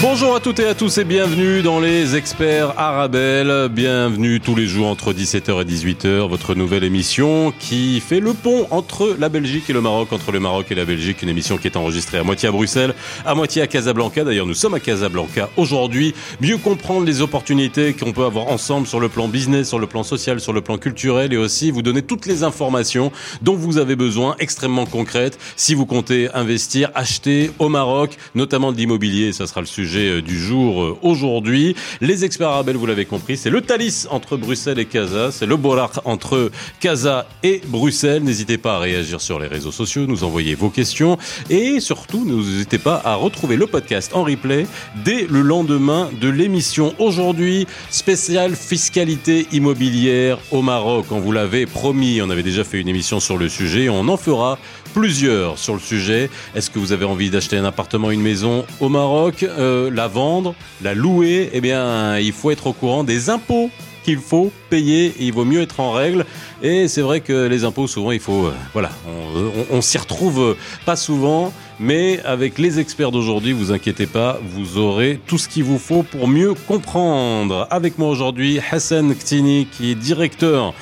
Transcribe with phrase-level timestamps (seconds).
[0.00, 3.68] Bonjour à toutes et à tous et bienvenue dans les experts Arabelle.
[3.68, 8.68] Bienvenue tous les jours entre 17h et 18h, votre nouvelle émission qui fait le pont
[8.70, 11.66] entre la Belgique et le Maroc, entre le Maroc et la Belgique, une émission qui
[11.66, 12.94] est enregistrée à moitié à Bruxelles,
[13.26, 14.22] à moitié à Casablanca.
[14.22, 16.14] D'ailleurs, nous sommes à Casablanca aujourd'hui.
[16.40, 20.04] Mieux comprendre les opportunités qu'on peut avoir ensemble sur le plan business, sur le plan
[20.04, 23.10] social, sur le plan culturel et aussi vous donner toutes les informations
[23.42, 28.76] dont vous avez besoin, extrêmement concrètes, si vous comptez investir, acheter au Maroc, notamment de
[28.76, 31.74] l'immobilier, ça sera le sujet euh, du jour euh, aujourd'hui.
[32.00, 35.56] Les experts arabes, vous l'avez compris, c'est le Thalys entre Bruxelles et Casa, c'est le
[35.56, 38.22] Bollard entre Casa et Bruxelles.
[38.22, 41.18] N'hésitez pas à réagir sur les réseaux sociaux, nous envoyer vos questions
[41.50, 44.66] et surtout n'hésitez pas à retrouver le podcast en replay
[45.04, 46.94] dès le lendemain de l'émission.
[46.98, 51.06] Aujourd'hui, spéciale fiscalité immobilière au Maroc.
[51.10, 54.16] On vous l'avait promis, on avait déjà fait une émission sur le sujet, on en
[54.16, 54.58] fera
[54.94, 56.30] plusieurs sur le sujet.
[56.54, 60.54] Est-ce que vous avez envie d'acheter un appartement, une maison au Maroc, euh, la vendre,
[60.82, 61.50] la louer?
[61.52, 63.70] Eh bien, il faut être au courant des impôts
[64.04, 65.14] qu'il faut payer.
[65.20, 66.24] il vaut mieux être en règle.
[66.62, 70.56] Et c'est vrai que les impôts, souvent, il faut, euh, voilà, on, on, s'y retrouve
[70.86, 71.52] pas souvent.
[71.80, 76.02] Mais avec les experts d'aujourd'hui, vous inquiétez pas, vous aurez tout ce qu'il vous faut
[76.02, 77.68] pour mieux comprendre.
[77.70, 80.74] Avec moi aujourd'hui, Hassan Ktini, qui est directeur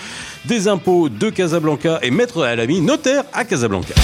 [0.47, 3.95] des impôts de Casablanca et Maître Alami, notaire à Casablanca.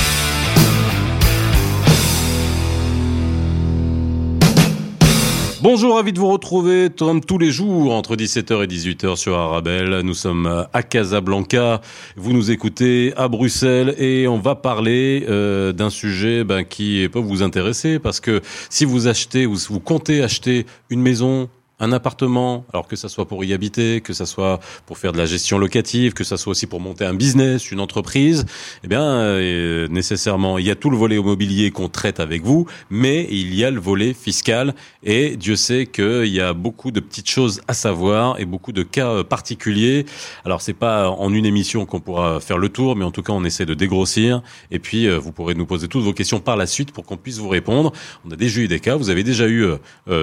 [5.61, 10.01] Bonjour, ravi de vous retrouver comme tous les jours entre 17h et 18h sur Arabelle.
[10.01, 11.81] Nous sommes à Casablanca,
[12.17, 17.21] vous nous écoutez à Bruxelles et on va parler euh, d'un sujet ben, qui peut
[17.21, 18.41] vous intéresser parce que
[18.71, 21.49] si vous achetez ou si vous comptez acheter une maison,
[21.83, 25.19] un appartement, alors que ça soit pour y habiter, que ça soit pour faire de
[25.19, 28.47] la gestion locative, que ça soit aussi pour monter un business, une entreprise,
[28.84, 32.66] eh bien, euh, nécessairement, il y a tout le volet immobilier qu'on traite avec vous,
[32.88, 37.00] mais il y a le volet fiscal et Dieu sait qu'il y a beaucoup de
[37.00, 40.06] petites choses à savoir et beaucoup de cas euh, particuliers.
[40.44, 43.32] Alors, c'est pas en une émission qu'on pourra faire le tour, mais en tout cas,
[43.32, 44.41] on essaie de dégrossir
[44.71, 47.16] et puis euh, vous pourrez nous poser toutes vos questions par la suite pour qu'on
[47.16, 47.91] puisse vous répondre.
[48.25, 49.66] On a déjà eu des cas, vous avez déjà eu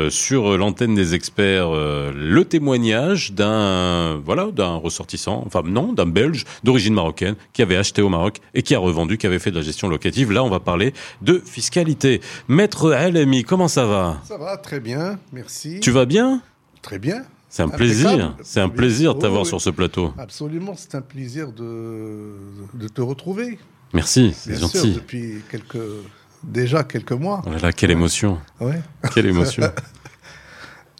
[0.10, 6.46] sur l'antenne des experts euh, le témoignage d'un voilà d'un ressortissant, enfin non, d'un Belge
[6.64, 9.56] d'origine marocaine qui avait acheté au Maroc et qui a revendu, qui avait fait de
[9.56, 10.32] la gestion locative.
[10.32, 12.22] Là, on va parler de fiscalité.
[12.48, 14.22] Maître Alemi, comment ça va?
[14.26, 15.80] Ça va très bien, merci.
[15.80, 16.42] Tu vas bien?
[16.82, 17.24] Très bien.
[17.50, 20.14] C'est un plaisir, c'est un plaisir de t'avoir sur ce plateau.
[20.20, 22.36] Absolument, c'est un plaisir de,
[22.76, 23.58] de te retrouver.
[23.94, 24.94] Merci, c'est gentil.
[24.94, 25.78] depuis quelques,
[26.44, 27.42] déjà quelques mois.
[27.48, 28.38] Oh là quelle émotion.
[28.60, 28.80] Ouais.
[29.14, 29.64] Quelle émotion.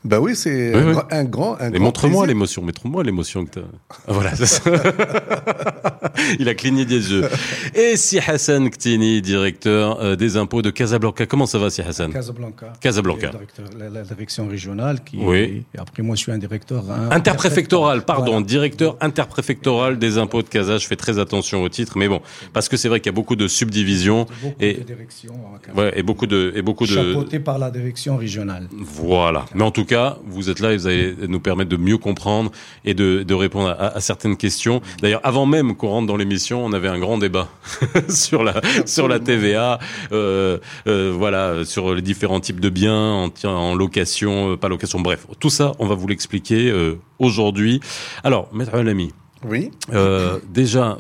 [0.06, 0.74] Ben oui, c'est
[1.12, 1.60] un, grand.
[1.60, 3.64] Un Et montre-moi l'émotion, montre-moi l'émotion que tu as.
[4.08, 4.32] Ah, voilà,
[6.40, 7.28] Il a cligné des yeux.
[7.76, 12.14] Et si Hassan Ktini, directeur euh, des impôts de Casablanca, comment ça va, si Hassan?
[12.14, 12.74] Casablanca.
[12.80, 13.32] Casablanca.
[13.78, 15.04] La, direction régionale.
[15.04, 15.64] Qui, oui.
[15.74, 16.86] Et après, moi, je suis un directeur.
[17.12, 20.78] interpréfectoral, pardon, directeur interpréfectoral des impôts de Casa.
[20.78, 22.22] Je fais très attention au titre, mais bon,
[22.54, 24.28] parce que c'est vrai qu'il y a beaucoup de subdivisions.
[24.42, 25.36] Beaucoup et, de directions.
[25.76, 26.54] Ouais, et beaucoup de.
[26.56, 26.94] Et beaucoup de...
[26.94, 28.70] Chapeauté par la direction régionale.
[28.72, 29.46] Voilà.
[29.54, 32.52] Mais en tout cas, vous êtes là et vous allez nous permettre de mieux comprendre
[32.86, 34.82] et de, de répondre à, à, certaines questions.
[35.02, 37.50] D'ailleurs, avant même qu'on rentre dans l'émission, on avait un grand débat
[38.10, 39.80] sur la sur la TVA,
[40.12, 45.00] euh, euh, voilà, sur les différents types de biens en, en location, euh, pas location,
[45.00, 47.80] bref, tout ça, on va vous l'expliquer euh, aujourd'hui.
[48.24, 49.12] Alors, maître Alami.
[49.44, 49.72] Oui.
[49.94, 50.98] Euh, déjà,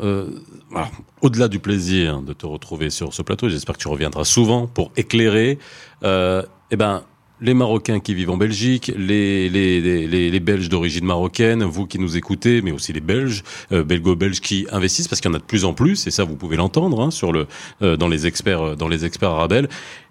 [1.21, 4.91] au-delà du plaisir de te retrouver sur ce plateau, j'espère que tu reviendras souvent pour
[4.95, 5.59] éclairer.
[6.03, 7.03] Euh, eh ben,
[7.41, 11.99] les Marocains qui vivent en Belgique, les, les, les, les Belges d'origine marocaine, vous qui
[11.99, 15.39] nous écoutez, mais aussi les Belges, euh, belgo-belges qui investissent, parce qu'il y en a
[15.39, 17.47] de plus en plus, et ça vous pouvez l'entendre hein, sur le
[17.81, 19.69] euh, dans les experts euh, dans les experts arabelles.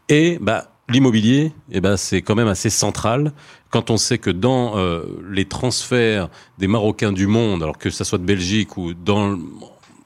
[0.09, 3.33] Et bah l'immobilier, eh ben c'est quand même assez central
[3.71, 6.28] quand on sait que dans euh, les transferts
[6.59, 9.38] des Marocains du monde, alors que ça soit de Belgique ou dans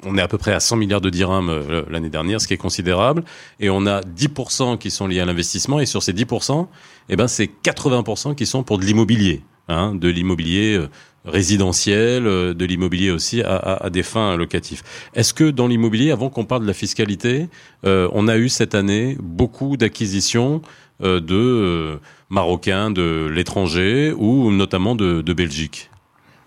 [0.05, 2.55] on est à peu près à 100 milliards de dirhams euh, l'année dernière, ce qui
[2.55, 3.25] est considérable,
[3.61, 6.67] et on a 10% qui sont liés à l'investissement, et sur ces 10%,
[7.09, 10.89] eh ben c'est 80% qui sont pour de l'immobilier, hein, de l'immobilier euh,
[11.25, 14.83] résidentiel, euh, de l'immobilier aussi à, des fins locatives.
[15.15, 17.49] Est-ce que dans l'immobilier, avant qu'on parle de la fiscalité,
[17.85, 20.63] on a eu cette année beaucoup d'acquisitions
[21.01, 25.92] de Marocains de l'étranger ou notamment de Belgique?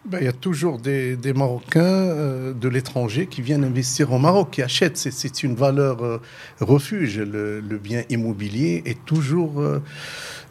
[0.06, 4.52] Ben, il y a toujours des, Marocains euh, de l'étranger qui viennent investir au Maroc,
[4.52, 4.98] qui achètent.
[4.98, 6.22] C'est une valeur euh,
[6.62, 7.19] refuge.
[7.19, 9.81] Le, le, bien immobilier est toujours, euh,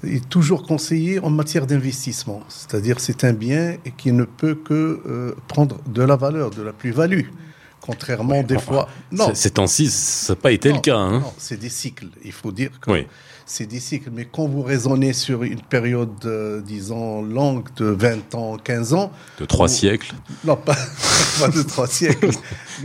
[0.04, 2.42] est toujours conseillé en matière d'investissement.
[2.48, 7.28] C'est-à-dire c'est un bien qui ne peut que prendre de la valeur, de la plus-value.
[7.84, 8.88] Contrairement des fois.
[9.12, 9.34] Non.
[9.34, 10.96] Ces temps-ci, ça n'a pas été le cas.
[10.96, 11.20] Hein.
[11.20, 12.08] Non, c'est des cycles.
[12.24, 12.90] Il faut dire que
[13.44, 14.08] c'est des cycles.
[14.10, 19.12] Mais quand vous raisonnez sur une période, euh, disons, longue de 20 ans, 15 ans.
[19.38, 20.14] De trois siècles
[20.44, 20.74] Non, pas,
[21.38, 22.30] pas de trois siècles.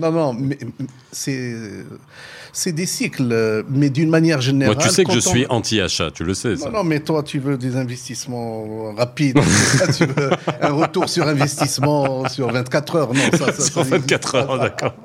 [0.01, 0.57] Non, non, mais
[1.13, 1.56] c'est
[2.60, 4.76] c'est des cycles, mais d'une manière générale.
[4.76, 6.58] Moi, tu sais que je suis anti-achat, tu le sais.
[6.58, 6.66] Ça.
[6.66, 9.40] Non, non, mais toi, tu veux des investissements rapides.
[9.98, 10.30] tu veux
[10.62, 13.14] un retour sur investissement sur 24 heures.
[13.14, 14.94] Non, ça, ça sur 24 heures, d'accord.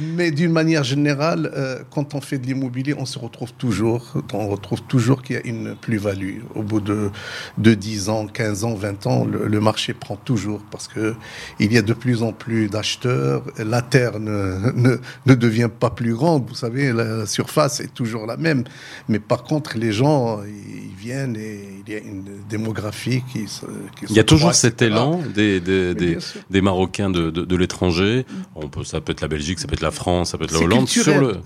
[0.00, 4.48] Mais d'une manière générale, euh, quand on fait de l'immobilier, on se retrouve toujours, on
[4.48, 6.40] retrouve toujours qu'il y a une plus-value.
[6.54, 7.10] Au bout de,
[7.58, 11.14] de 10 ans, 15 ans, 20 ans, le, marché prend toujours parce que
[11.58, 13.42] il y a de plus en plus d'acheteurs.
[13.58, 14.96] La terre ne, ne,
[15.26, 16.46] ne, devient pas plus grande.
[16.48, 18.64] Vous savez, la surface est toujours la même.
[19.08, 23.66] Mais par contre, les gens, ils viennent et il y a une démographie qui se.
[23.96, 26.18] Qui il y a toujours cet élan des, des, des,
[26.50, 28.26] des, Marocains de, de, de l'étranger.
[28.54, 30.44] On peut, ça peut être la Belgique, ça peut être la la France, ça peut
[30.44, 31.40] être la Hollande, sur le,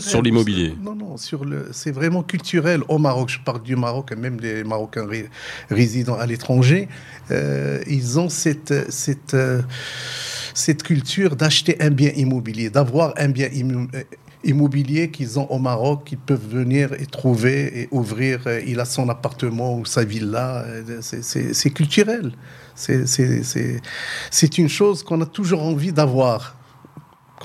[0.00, 0.74] sur l'immobilier.
[0.80, 3.28] Non, non, sur le, c'est vraiment culturel au Maroc.
[3.28, 5.06] Je parle du Maroc, et même les Marocains
[5.68, 6.88] résidant à l'étranger,
[7.30, 9.60] euh, ils ont cette, cette, euh,
[10.54, 14.02] cette culture d'acheter un bien immobilier, d'avoir un bien euh,
[14.42, 18.40] immobilier qu'ils ont au Maroc, qu'ils peuvent venir et trouver et ouvrir.
[18.66, 20.64] Il a son appartement ou sa villa.
[21.60, 22.32] C'est culturel.
[22.74, 26.56] C'est une chose qu'on a toujours envie d'avoir.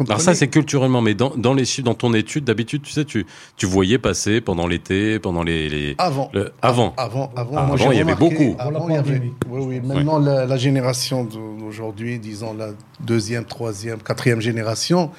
[0.08, 3.26] Alors ça, c'est culturellement, mais dans, dans, les, dans ton étude, d'habitude, tu sais, tu,
[3.56, 5.96] tu voyais passer pendant l'été, pendant les, les...
[5.98, 6.32] Avant.
[6.62, 6.94] avant.
[6.98, 8.56] Avant, avant, avant il y avait beaucoup.
[8.60, 9.22] Avant, il y avait...
[9.50, 9.80] Oui, oui.
[9.80, 15.12] Maintenant, la, génération d'aujourd'hui, disons la deuxième, troisième, quatrième génération,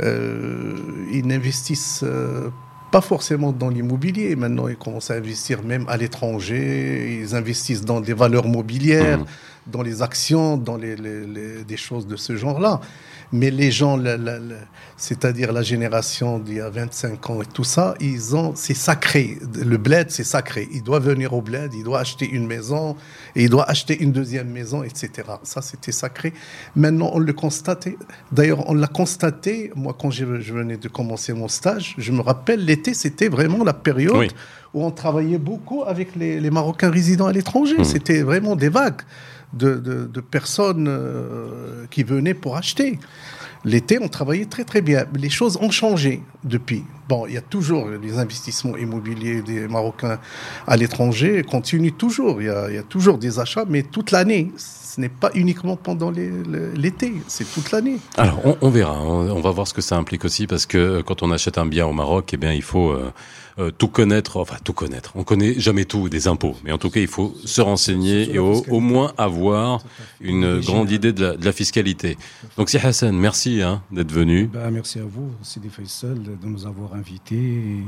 [0.00, 0.76] euh,
[1.12, 2.48] ils n'investissent euh,
[2.90, 4.36] pas forcément dans l'immobilier.
[4.36, 7.20] Maintenant, ils commencent à investir même à l'étranger.
[7.20, 9.24] Ils investissent dans des valeurs mobilières, mmh.
[9.66, 12.80] dans les actions, dans les, les, des choses de ce genre-là.
[13.32, 13.98] Mais les gens,
[14.96, 19.38] c'est-à-dire la génération d'il y a 25 ans et tout ça, ils ont, c'est sacré.
[19.54, 20.66] Le bled, c'est sacré.
[20.72, 22.96] Il doit venir au bled, il doit acheter une maison,
[23.36, 25.10] et il doit acheter une deuxième maison, etc.
[25.42, 26.32] Ça, c'était sacré.
[26.74, 27.98] Maintenant, on le constatait.
[28.32, 29.72] D'ailleurs, on l'a constaté.
[29.76, 33.74] Moi, quand je, venais de commencer mon stage, je me rappelle, l'été, c'était vraiment la
[33.74, 34.32] période
[34.74, 37.78] où on travaillait beaucoup avec les, Marocains résidant à l'étranger.
[37.78, 37.84] Mmh.
[37.84, 39.02] C'était vraiment des vagues
[39.52, 42.98] de, personnes euh, qui venaient pour acheter.
[43.64, 45.04] L'été, on travaillait très très bien.
[45.14, 46.84] Les choses ont changé depuis.
[47.08, 50.18] Bon, il y a toujours les investissements immobiliers des Marocains
[50.66, 52.40] à l'étranger, continuent toujours.
[52.40, 54.52] Il y, a, toujours des achats, mais toute l'année.
[54.56, 57.98] Ce n'est pas uniquement pendant l'été, c'est toute l'année.
[58.16, 59.00] Alors, on, verra.
[59.02, 61.86] On, va voir ce que ça implique aussi, parce que quand on achète un bien
[61.86, 63.12] au Maroc, eh bien, il faut euh,
[63.58, 65.12] euh, tout connaître, enfin tout connaître.
[65.14, 68.38] On connaît jamais tout des impôts, mais en tout cas, il faut se renseigner et
[68.38, 69.82] au, moins avoir
[70.20, 72.16] une grande idée de la, fiscalité.
[72.56, 74.46] Donc, si Hassan, merci hein, d'être venu.
[74.46, 77.82] Bah, merci à vous, Sidi Faisal, de nous avoir invités.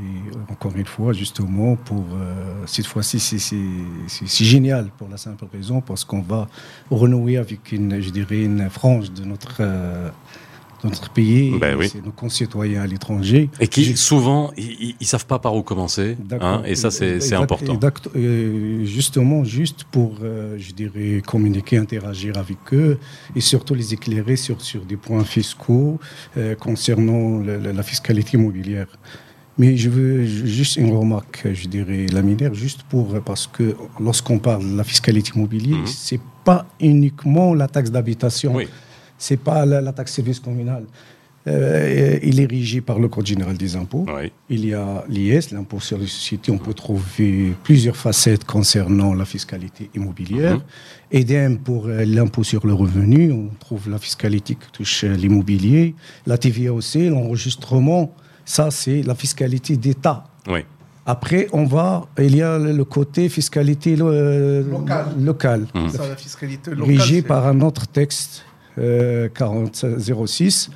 [0.50, 6.04] encore une fois, justement, pour euh, cette fois-ci, c'est génial pour la simple raison parce
[6.04, 6.48] qu'on va
[6.90, 10.10] renouer avec une, je dirais, une frange de notre euh,
[10.84, 13.50] notre pays, ben c'est nos concitoyens à l'étranger.
[13.60, 16.16] Et qui souvent, ils ne savent pas par où commencer.
[16.40, 17.78] Hein, et ça, c'est important.
[18.16, 22.98] Euh, justement, juste pour, euh, je dirais, communiquer, interagir avec eux
[23.36, 25.98] et surtout les éclairer sur, sur des points fiscaux
[26.36, 28.86] euh, concernant la, fiscalité immobilière.
[29.58, 34.70] Mais je veux juste une remarque, je dirais, laminaire, juste pour, parce que lorsqu'on parle
[34.72, 35.96] de la fiscalité immobilière, ce mhm.
[35.96, 38.54] c'est pas uniquement la taxe d'habitation.
[38.54, 38.68] Oui
[39.20, 40.84] c'est pas la, taxe service communal.
[41.46, 44.06] Euh, il est régi par le Code général des impôts.
[44.48, 46.50] Il y a l'IS, l'impôt sur les sociétés.
[46.50, 50.56] On peut trouver plusieurs facettes concernant la fiscalité immobilière.
[50.56, 50.62] Mm
[51.64, 53.32] pour euh, l'impôt sur le revenu.
[53.32, 55.96] On trouve la fiscalité qui touche euh, l'immobilier.
[56.24, 58.14] La TVA aussi, l'enregistrement.
[58.44, 60.24] Ça, c'est la fiscalité d'État.
[61.04, 65.66] Après, on va, il y a le côté fiscalité locale.
[66.78, 68.44] Régi par un autre texte
[69.34, 70.70] 4006.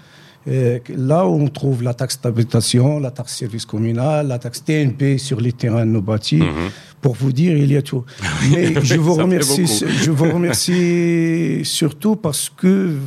[0.46, 5.16] Euh, là où on trouve la taxe d'habitation, la taxe service communal, la taxe TNP
[5.16, 6.36] sur les terrains non bâtis.
[6.36, 6.70] Mhm.
[7.00, 8.04] Pour vous dire, il y a tout.
[8.50, 12.66] Mais je vous remercie, je vous remercie surtout parce que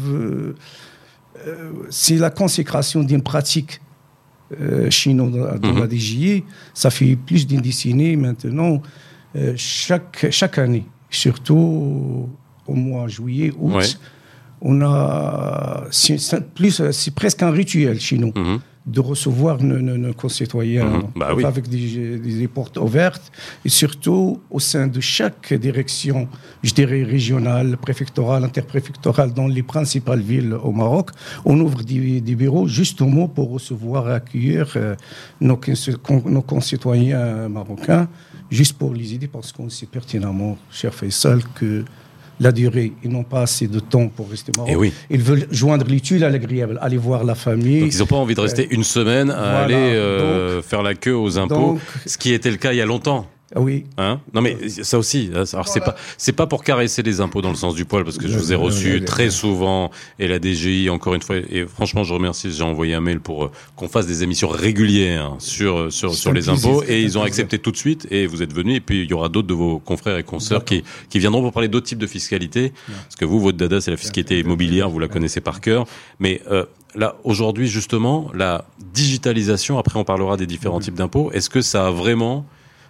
[0.09, 0.55] euh,
[1.89, 3.81] c'est la consécration d'une pratique
[4.59, 6.37] euh, chez nous dans, la DGI.
[6.37, 6.41] Mhm.
[6.73, 8.81] Ça fait plus d'une décennie maintenant.
[9.55, 12.29] chaque, chaque année, surtout
[12.65, 13.99] au mois juillet, août
[14.61, 16.17] on a, c'est
[16.53, 18.31] plus, c'est presque un rituel chez nous.
[18.35, 18.59] Mhm.
[18.97, 21.43] de recevoir nos, nos- nos concitoyens Mhm, bah oui.
[21.43, 23.27] avec des, des portes ouvertes
[23.65, 26.29] et surtout au sein de chaque direction,
[26.63, 31.09] je dirais régionale, préfectorale, interpréfectorale, dans les principales villes au Maroc,
[31.43, 34.95] on ouvre des, des bureaux justement pour recevoir et accueillir euh,
[35.41, 35.59] nos,
[36.37, 38.07] nos concitoyens marocains,
[38.49, 41.83] juste pour les aider, parce qu'on sait pertinemment, cher Faisal, que
[42.39, 44.71] la durée, ils n'ont pas assez de temps pour rester au Maroc.
[44.73, 44.93] Eh oui.
[45.09, 47.81] Ils veulent joindre l'utile à l'agréable, aller voir la famille.
[47.81, 49.61] Donc ils n'ont pas envie de rester une semaine à Voilà.
[49.63, 52.81] aller euh, faire la queue aux impôts, donc- ce qui était le cas il y
[52.81, 53.27] a longtemps.
[53.55, 54.19] Ah oui, Hein?
[54.33, 57.49] Non mais ça aussi, hein, alors c'est pas c'est pas pour caresser les impôts dans
[57.49, 59.89] le sens du poil parce que je vous ai reçu très souvent
[60.19, 63.45] et la DGI encore une fois et franchement je remercie j'ai envoyé un mail pour
[63.45, 67.21] euh, qu'on fasse des émissions régulières sur euh, sur sur les impôts et ils ont
[67.21, 69.53] accepté tout de suite et vous êtes venus et puis il y aura d'autres de
[69.53, 73.23] vos confrères et consoeurs qui qui viendront pour parler d'autres types de fiscalité parce que
[73.23, 75.85] vous votre dada c'est la fiscalité immobilière vous la connaissez par cœur
[76.19, 81.47] mais euh, Là, aujourd'hui, justement, la digitalisation, après on parlera des différents types d'impôts, est-ce
[81.49, 82.45] que ça a vraiment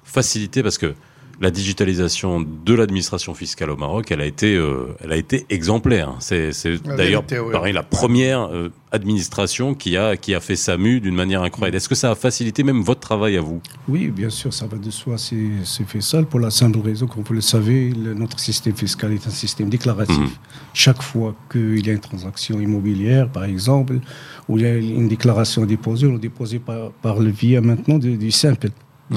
[0.07, 0.93] facilité Parce que
[1.39, 6.15] la digitalisation de l'administration fiscale au Maroc, elle a été, euh, elle a été exemplaire.
[6.19, 6.49] C'est,
[6.97, 7.51] d'ailleurs oui.
[7.51, 11.77] pareil, la première euh, administration qui a, qui a fait sa mue d'une manière incroyable.
[11.77, 13.61] Est-ce que ça a facilité même votre travail à vous?
[13.87, 17.05] Oui, bien sûr, ça va de soi, c'est c'est fait ça pour la simple raison,
[17.05, 20.17] comme vous le savez, le- notre système fiscal est un système déclaratif.
[20.17, 20.29] Mhm.
[20.73, 23.99] Chaque fois qu'il y a une transaction immobilière, par exemple,
[24.49, 26.19] ou il y a une déclaration déposée, on
[26.65, 28.69] par, par le via maintenant du, du simple.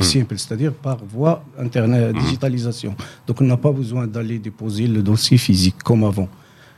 [0.02, 2.94] Simple, c'est-à-dire par voie internet, digitalisation.
[3.26, 6.28] Donc on n'a pas besoin d'aller déposer le dossier physique comme avant.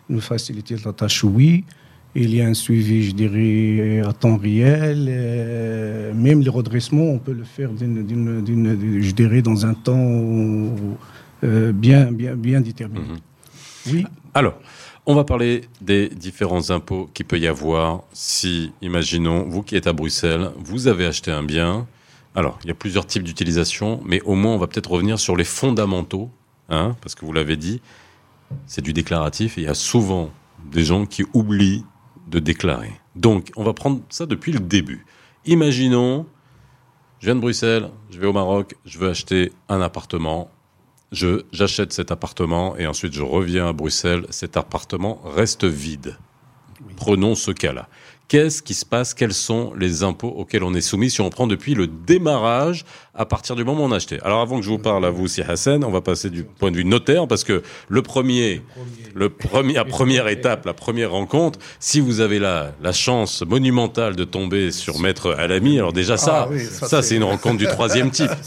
[0.09, 1.65] Nous faciliter la tâche, oui.
[2.15, 5.07] Il y a un suivi, je dirais, à temps réel.
[5.11, 9.75] euh, même les redressements, on peut le faire, d'une- d'une- d'une- je dirais, dans un
[9.75, 9.97] temps
[11.45, 13.01] euh, bien, bien, bien déterminé.
[13.01, 13.19] Mhm.
[13.93, 14.05] Oui.
[14.35, 14.55] Alors,
[15.07, 19.87] on va parler des différents impôts qu'il peut y avoir si, imaginons, vous qui êtes
[19.87, 21.87] à Bruxelles, vous avez acheté un bien.
[22.35, 25.37] Alors, il y a plusieurs types d'utilisation, mais au moins, on va peut-être revenir sur
[25.37, 26.31] les fondamentaux,
[26.69, 27.83] hein, parce que vous l'avez dit,
[28.67, 30.31] c'est du déclaratif et il y a souvent
[30.71, 31.85] des gens qui oublient
[32.29, 32.93] de déclarer.
[33.17, 35.05] Donc, on va prendre ça depuis le début.
[35.45, 36.27] Imaginons,
[37.21, 40.51] je viens de Bruxelles, je vais au Maroc, je veux acheter un appartement.
[41.13, 44.27] J'achète cet appartement et ensuite je reviens à Bruxelles.
[44.31, 46.17] Cet appartement reste vide.
[46.97, 47.89] Prenons ce cas-là.
[48.33, 49.13] Qu'est-ce qui se passe?
[49.13, 51.11] Quels sont les impôts auxquels on est soumis?
[51.11, 54.41] Si on prend depuis le démarrage à partir du moment où on a acheté Alors
[54.41, 56.77] avant que je vous parle à vous, Si Hassan, on va passer du point de
[56.77, 58.63] vue notaire parce que le premier,
[59.15, 64.17] le premier, la première étape, la première rencontre, si vous avez la, la chance monumentale
[64.17, 67.59] de tomber sur Maître Alami, alors déjà ça, Ah oui, ça, ça, c'est une rencontre
[67.59, 68.31] du troisième type.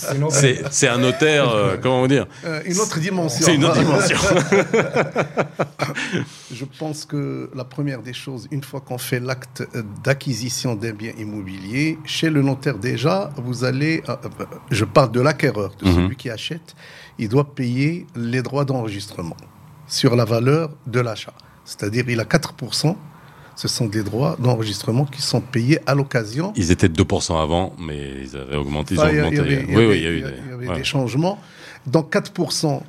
[0.72, 3.46] C'est, un notaire, euh, comment vous dire Euh, une autre dimension.
[3.46, 4.18] C'est une autre dimension.
[6.52, 9.64] Je pense que la première des choses, une fois qu'on fait l'acte
[10.04, 15.22] d'acquisition d'un bien immobilier, chez le notaire déjà, vous allez, euh, euh, je parle de
[15.22, 15.96] l'acquéreur, de Mhm.
[15.96, 16.76] celui qui achète,
[17.20, 19.38] il doit payer les droits d'enregistrement
[19.88, 21.34] sur la valeur de l'achat.
[21.64, 22.98] C'est-à-dire, il a 4%,
[23.56, 27.74] ce sont des droits d'enregistrement qui sont payés à l'occasion Ils étaient de 2% avant,
[27.80, 29.40] mais ils avaient augmenté, ils ont augmenté.
[29.40, 30.76] avait- oui, avait- oui, il y a eu des, y avait ouais.
[30.78, 31.40] des changements.
[31.88, 32.84] Donc 4%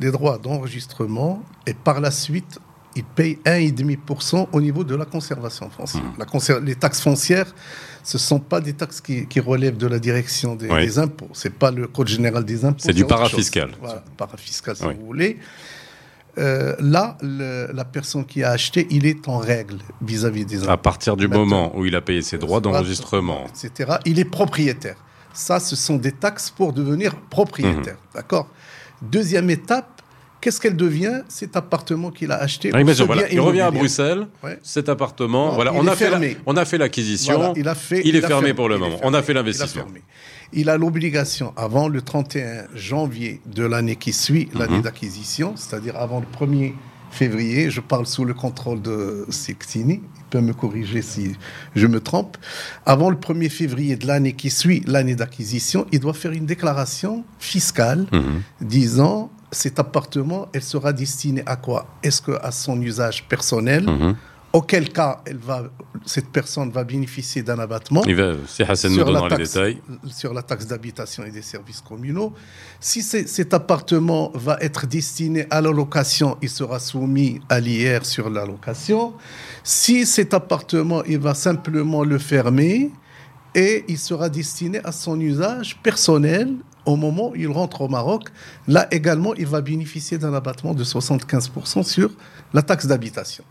[0.00, 2.58] des droits d'enregistrement et par la suite,
[2.96, 6.02] ils payent 1,5% au niveau de la conservation foncière.
[6.04, 6.14] Mmh.
[6.18, 7.52] La conser- les taxes foncières,
[8.04, 10.84] ce ne sont pas des taxes qui, qui relèvent de la direction des, Oui.
[10.86, 11.28] des impôts.
[11.32, 12.78] Ce n'est pas le Code général des impôts.
[12.78, 13.70] C'est du parafiscal.
[13.80, 14.94] Voilà, parafiscal si Oui.
[15.00, 15.38] vous voulez.
[16.36, 20.70] Euh, là, le- la personne qui a acheté, il est en règle vis-à-vis des impôts
[20.72, 21.44] À partir du Maintenant.
[21.46, 24.96] moment où il a payé ses droits d'enregistrement, etc., il est propriétaire.
[25.32, 27.94] Ça, ce sont des taxes pour devenir propriétaire.
[27.94, 28.14] Mhm.
[28.16, 28.48] D'accord?
[29.00, 29.93] Deuxième étape,
[30.44, 34.58] qu'est-ce qu'elle devient cet appartement qu'il a acheté Ah, voilà, il revient à Bruxelles, Ouais.
[34.62, 37.66] cet appartement, Non, voilà, il on a, fait la- on a fait l'acquisition, Voilà, il,
[37.66, 38.98] a fait, il est fermé pour le moment.
[38.98, 39.86] fermé, On a fait l'investissement.
[40.52, 44.82] Il a l'obligation, avant le 31 janvier de l'année qui suit l'année Mhm.
[44.82, 46.74] d'acquisition, c'est-à-dire avant le 1er
[47.10, 51.36] février, je parle sous le contrôle de Sextini, il peut me corriger si
[51.74, 52.36] je me trompe,
[52.84, 57.24] avant le 1er février de l'année qui suit l'année d'acquisition, il doit faire une déclaration
[57.38, 58.42] fiscale Mhm.
[58.60, 61.86] disant cet appartement, elle sera destinée à quoi?
[62.02, 63.84] Est-ce que à son usage personnel?
[63.84, 64.16] Mhm.
[64.52, 65.64] Auquel cas, elle va,
[66.06, 69.52] cette personne va bénéficier d'un abattement Il va, si Hassan nous sur la, les taxe,
[69.54, 69.82] détails.
[70.06, 72.32] sur la taxe d'habitation et des services communaux.
[72.78, 78.30] Si cet appartement va être destiné à la location, il sera soumis à l'IR sur
[78.30, 79.14] la location.
[79.64, 82.92] Si cet appartement, il va simplement le fermer
[83.56, 86.54] et il sera destiné à son usage personnel
[86.86, 88.28] au moment où il rentre au Maroc.
[88.68, 92.10] Là également, il va bénéficier d'un abattement de 75% sur
[92.52, 93.44] la taxe d'habitation.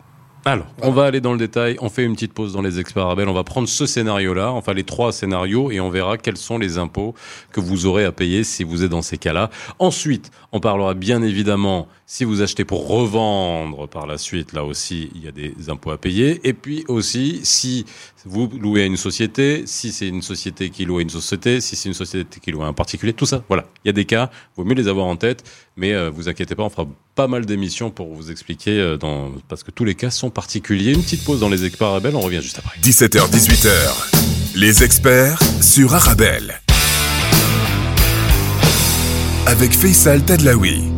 [0.46, 1.78] Alors, on va aller dans le détail.
[1.80, 3.08] On fait une petite pause dans les experts.
[3.08, 6.78] On va prendre ce scénario-là, enfin les trois scénarios, et on verra quels sont les
[6.78, 7.16] impôts
[7.54, 9.50] que vous aurez à payer si vous êtes dans ces cas-là.
[9.80, 14.54] Ensuite, on parlera bien évidemment si vous achetez pour revendre par la suite.
[14.54, 16.40] Là aussi, il y a des impôts à payer.
[16.48, 17.86] Et puis aussi, si
[18.24, 21.76] vous louez à une société, si c'est une société qui loue à une société, si
[21.76, 23.44] c'est une société qui loue à un particulier, tout ça.
[23.48, 24.30] Voilà, il y a des cas.
[24.56, 25.44] Vaut mieux les avoir en tête,
[25.76, 28.98] mais euh, vous inquiétez pas, on fera pas mal d'émissions pour vous expliquer euh,
[29.50, 30.94] parce que tous les cas sont particuliers.
[30.94, 32.80] Une petite pause dans les experts Arabelle, on revient juste après.
[32.80, 34.56] 17h, 18h.
[34.56, 36.62] Les experts sur Arabelle.
[39.46, 40.93] Avec Faisal Tadlaoui.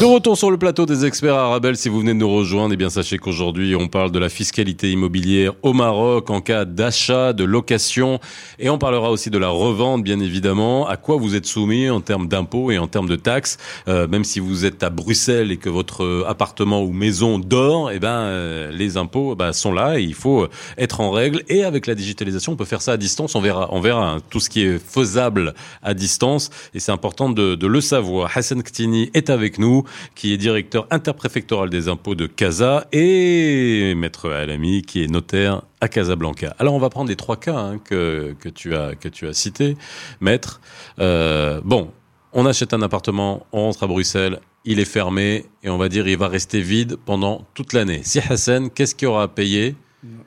[0.00, 2.76] De retour sur le plateau des experts Arabelle, si vous venez de nous rejoindre, eh
[2.76, 7.42] bien sachez qu'aujourd'hui on parle de la fiscalité immobilière au Maroc en cas d'achat, de
[7.42, 8.20] location,
[8.60, 12.00] et on parlera aussi de la revente, bien évidemment, à quoi vous êtes soumis en
[12.00, 13.58] termes d'impôts et en termes de taxes.
[13.88, 17.98] Euh, même si vous êtes à Bruxelles et que votre appartement ou maison dort, eh
[17.98, 21.42] ben euh, les impôts bah, sont là et il faut être en règle.
[21.48, 23.34] Et avec la digitalisation, on peut faire ça à distance.
[23.34, 27.30] On verra, on verra hein, tout ce qui est faisable à distance, et c'est important
[27.30, 28.30] de, de le savoir.
[28.36, 29.82] Hassan Ktini est avec nous
[30.14, 35.88] qui est directeur interpréfectoral des impôts de Casa, et Maître Alami, qui est notaire à
[35.88, 36.54] Casablanca.
[36.58, 39.32] Alors on va prendre les trois cas hein, que, que, tu as, que tu as
[39.32, 39.76] cités,
[40.20, 40.60] Maître.
[40.98, 41.90] Euh, bon,
[42.32, 46.06] on achète un appartement, on rentre à Bruxelles, il est fermé, et on va dire
[46.08, 48.00] il va rester vide pendant toute l'année.
[48.02, 49.76] Si Hassan, qu'est-ce qu'il y aura à payer?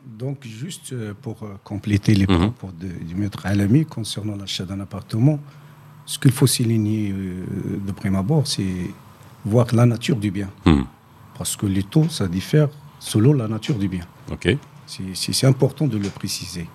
[0.05, 2.51] Donc, juste euh, pour euh, compléter les Mhm.
[2.51, 5.39] propos de- du maître Alami concernant l'achat d'un appartement,
[6.05, 8.63] ce qu'il faut souligner de prime abord, c'est
[9.45, 10.49] voir la nature du bien.
[10.65, 10.85] Mhm.
[11.37, 12.69] Parce que les taux, ça diffère
[12.99, 14.05] selon la nature du bien.
[14.31, 14.57] Ok.
[14.85, 16.67] C'est- important de le préciser.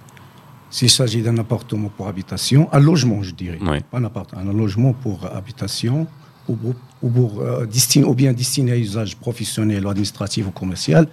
[0.71, 3.59] S'il s'agit d'un appartement pour habitation, un logement, je dirais,
[3.91, 6.07] pas un appartement, un logement pour habitation,
[6.49, 10.51] ou, pour- ou, pour, euh, destiné- ou bien destiné à usage professionnel ou administratif ou
[10.51, 11.07] commercial,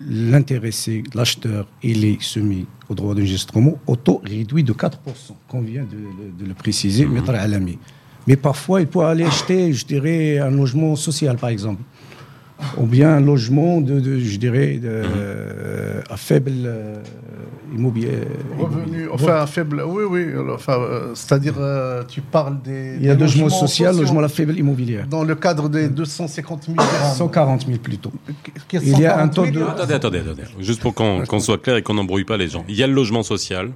[0.00, 5.84] l'intéressé, l'acheteur, il est soumis au droit d'enregistrement au taux réduit de 4%, qu'on vient
[5.84, 7.78] de, le- de le préciser, Maître Alami.
[8.30, 11.82] Mais parfois, il peut aller acheter, je dirais, un logement social, par exemple.
[12.76, 16.94] Ou bien un logement, de, de- je dirais, de, euh, à faible euh,
[17.74, 18.18] immobilier.
[18.56, 19.82] Revenu, enfin, un faible.
[19.84, 20.26] Oui, oui.
[20.54, 22.98] Enfin, euh, c'est-à-dire, euh, tu parles des.
[23.00, 25.08] Il y a des logement logements social, sociaux logement à faible immobilière.
[25.08, 27.14] Dans le cadre des 250 000 dirhams.
[27.16, 28.12] 140 000 plutôt.
[28.74, 29.62] Il y a un 140 taux 000, de-.
[29.70, 30.42] Attendez, attendez, attendez.
[30.60, 32.64] Juste pour qu'on qu'on soit clair et qu'on n'embrouille pas les gens.
[32.68, 33.70] Il y a le logement social.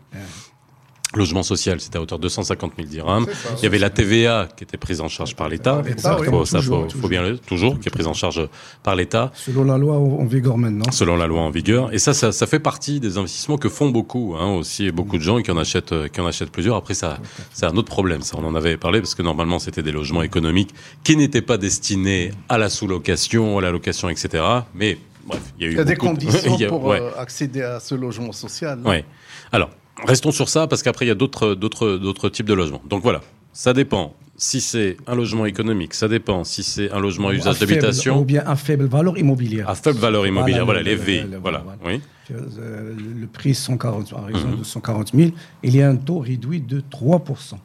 [1.17, 3.27] Logement social, c'était à hauteur de 250 000 dirhams.
[3.27, 3.51] Ça.
[3.59, 5.83] Il y avait la TVA qui était prise en charge par l'État.
[5.97, 6.27] Ça, oui.
[6.29, 7.09] faut, ça, Toujours, faut, faut toujours.
[7.11, 8.41] bien le toujours, qui est prise en charge
[8.83, 10.91] par l'État, Selon la loi en vigueur maintenant.
[10.91, 11.93] selon la loi en vigueur.
[11.93, 15.23] Et ça, ça, ça fait partie des investissements que font beaucoup, hein, aussi, beaucoup de
[15.23, 16.77] gens qui en achètent, euh, qui en achètent plusieurs.
[16.77, 17.19] Après, ça,
[17.53, 18.23] c'est un autre problème.
[18.23, 20.71] Ça, on en avait parlé parce que normalement, c'était des logements économiques
[21.05, 24.43] qui n'étaient pas destinés à la sous-location, à la location, etc.
[24.75, 27.01] Mais bref, il y a eu Il y a des de- conditions a- pour ouais.
[27.01, 28.81] euh, accéder à ce logement social.
[28.85, 29.05] Ouais.
[29.53, 29.71] Alors,
[30.07, 32.83] restons sur ça parce qu'après il y a d'autres d'autres d'autres types de logements.
[32.89, 33.21] Donc voilà,
[33.53, 37.35] ça dépend si c'est un logement économique, ça dépend si c'est un logement à À
[37.35, 39.69] usage d'habitation Ou bien à faible valeur immobilière.
[39.69, 40.65] à faible valeur immobilière.
[40.65, 41.39] Voilà, Voilà, les le- V.
[41.41, 41.63] Voilà.
[41.65, 41.79] voilà.
[41.87, 42.01] Oui.
[42.33, 44.59] Euh, le- prix 140, à raison Mhm.
[44.59, 45.31] de 140 000,
[45.63, 47.59] il y a un taux réduit de 3%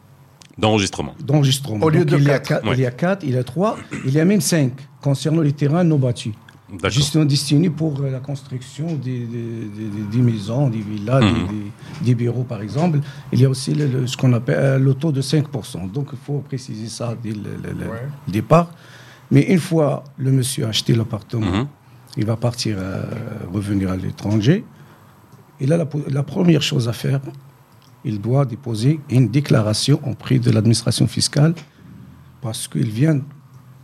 [0.58, 1.15] D'enregistrement.
[1.25, 1.86] d'enregistrement.
[1.86, 2.47] Au lieu Donc, de il y a quatre.
[2.62, 2.73] quatre- Ouais.
[2.75, 5.54] Il y a 4, il y a 3, il y a même 5 concernant les
[5.54, 6.34] terrains non bâtis.
[6.89, 11.34] Justement destinés pour euh, la construction des, des- des- des maisons, des villas, Mhm.
[11.47, 11.71] des, des-
[12.05, 12.99] des bureaux par exemple.
[13.34, 15.88] Il y a aussi le- le- ce qu'on appelle euh, le taux de 5%.
[15.91, 18.08] Donc il faut préciser ça dès le, le- le Ouais.
[18.27, 18.71] départ.
[19.32, 21.67] Mais une fois le monsieur a acheté l'appartement, Mhm.
[22.17, 23.03] il va partir, euh,
[23.51, 24.63] revenir à l'étranger.
[25.60, 25.75] Et là,
[26.08, 27.19] la première chose à faire,
[28.05, 31.53] il doit déposer une déclaration auprès de l'administration fiscale
[32.41, 33.19] parce qu'il vient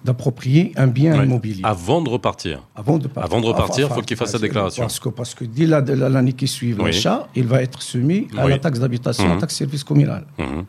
[0.05, 1.61] d'approprier un bien immobilier.
[1.63, 2.61] Avant de repartir.
[2.75, 3.23] Avant de partir.
[3.31, 4.83] Avant de repartir, Enfin, faut qu'il fasse sa déclaration.
[4.83, 6.85] Parce que, parce que dès la- de la- l'année qui suit Oui.
[6.85, 8.51] l'achat, il va être soumis à Oui.
[8.51, 9.33] la taxe d'habitation, à Mhm.
[9.35, 10.25] la taxe service communal.
[10.37, 10.63] Mhm.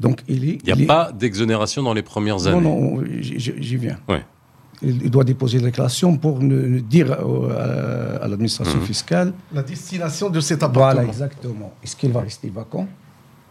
[0.00, 0.58] Donc il est.
[0.62, 2.60] Il n'y a il est- pas d'exonération dans les premières années.
[2.60, 3.98] Non, non, j'y viens.
[4.80, 8.84] Il, il doit déposer la déclaration pour ne, ne dire au- à, à l'administration Mhm.
[8.86, 9.32] fiscale.
[9.52, 11.08] La destination de cet Voilà, appartement.
[11.12, 11.72] exactement.
[11.82, 12.86] Est-ce qu'il va rester vacant?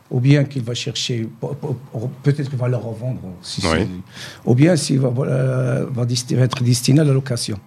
[0.09, 3.85] Ou bien qu'il va chercher, pe- pe- peut-être qu'il va le revendre, si Oui.
[4.45, 5.11] ou bien s'il va,
[6.43, 7.57] être destiné à la location.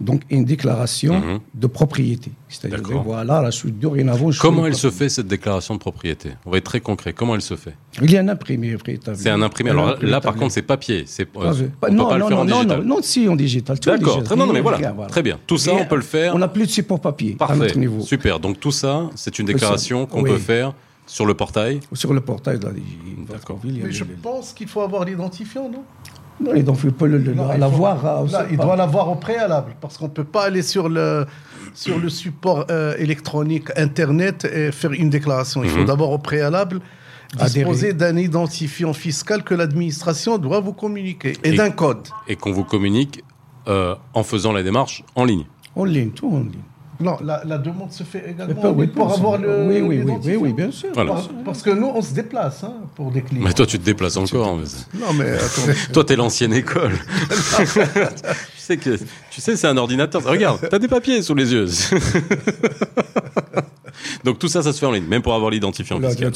[0.00, 1.40] Donc une déclaration Mhm.
[1.56, 2.30] de propriété.
[2.48, 4.30] C'est-à-dire, voilà, la suite dorénavant.
[4.30, 6.30] je Comment suis elle se fait cette déclaration de propriété?
[6.46, 7.12] On va être très concret.
[7.12, 7.74] Comment elle se fait?
[8.00, 8.76] Il y a un imprimé.
[9.14, 9.70] C'est un imprimé.
[9.70, 11.02] Un Alors imprimé là, par contre, c'est papier.
[11.08, 12.78] C'est Pas on peut Pas- non, le non, faire en non, digital.
[12.82, 13.76] non, non, si, en digital.
[13.80, 15.36] D'accord, très, non, non, mais voilà, très bien.
[15.48, 16.32] Tout ça, on peut le faire.
[16.32, 18.00] On n'a plus de support papier à Parfait, notre niveau.
[18.00, 18.38] super.
[18.38, 20.30] Donc tout ça, c'est une déclaration qu'on oui.
[20.30, 20.74] peut faire
[21.08, 21.80] sur le portail.
[21.92, 22.72] Sur le portail de la
[23.32, 23.58] D'accord.
[23.64, 25.82] Mais les- je les- pense qu'il faut avoir l'identifiant, non?
[26.40, 26.88] Non, il faut-
[27.58, 28.24] l'avoir.
[28.30, 31.26] c'est il doit l'avoir au préalable, parce qu'on ne peut pas aller sur le,
[31.74, 35.64] sur le support euh, électronique Internet et faire une déclaration.
[35.64, 35.86] Il faut Mhm.
[35.86, 36.80] d'abord au préalable
[37.36, 42.06] disposer d'un identifiant fiscal que l'administration doit vous communiquer et, Et- d'un code.
[42.28, 43.22] Et qu'on vous communique
[43.66, 45.44] euh, en faisant la démarche en ligne.
[45.76, 46.52] En ligne, tout en ligne.
[47.00, 49.24] Non, la, la demande se fait également pas- oui, pour bien sûr.
[49.24, 49.66] avoir le.
[49.68, 50.88] Oui, oui, oui, oui, bien sûr.
[50.94, 51.12] Voilà.
[51.12, 53.44] Par- Parce que nous, on se déplace hein, pour des clients.
[53.44, 54.56] Mais toi, tu te déplaces encore.
[54.56, 54.64] mais-
[55.00, 55.62] Non, mais attends.
[55.92, 56.92] Toi, t'es l'ancienne école.
[57.30, 57.66] tu
[58.56, 58.98] sais que,
[59.30, 60.24] tu sais, c'est un ordinateur.
[60.24, 61.66] Regarde, t'as des papiers sous les yeux.
[64.24, 66.32] Donc tout ça, ça se fait en ligne, même pour avoir l'identifiant fiscal.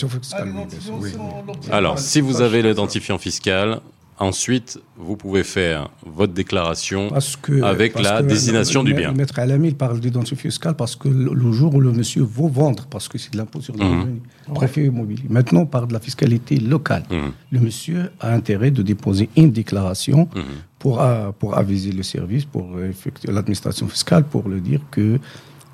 [1.70, 3.80] Alors, si vous avez l'identifiant fiscal,
[4.22, 7.08] ensuite, vous pouvez faire votre déclaration.
[7.10, 9.10] Parce que, Avec parce la que destination du bien.
[9.10, 12.22] Le maître Alami il parle d'identité fiscale parce que le, le jour où le monsieur
[12.22, 14.00] veut vendre, parce que c'est de l'impôt sur le Mhm.
[14.00, 14.22] revenu,
[14.54, 15.24] préfet immobilier.
[15.28, 17.04] Maintenant, on parle de la fiscalité locale.
[17.10, 17.32] Mhm.
[17.50, 20.42] Le monsieur a intérêt de déposer une déclaration Mhm.
[20.78, 25.18] pour, euh, pour aviser le service, pour euh, effectuer l'administration fiscale, pour le dire que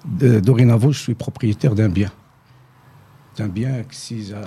[0.05, 2.11] de- dorénavant, je suis propriétaire d'un bien.
[3.37, 3.85] D'un bien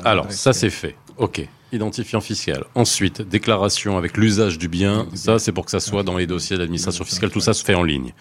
[0.06, 0.96] Alors, ça, c'est fait.
[1.18, 1.48] OK.
[1.72, 2.66] Identifiant fiscal.
[2.76, 5.08] Ensuite, déclaration avec l'usage du bien.
[5.14, 7.30] Ça, c'est pour que ça soit dans les dossiers d'administration fiscale.
[7.32, 8.14] Tout ça se fait en ligne.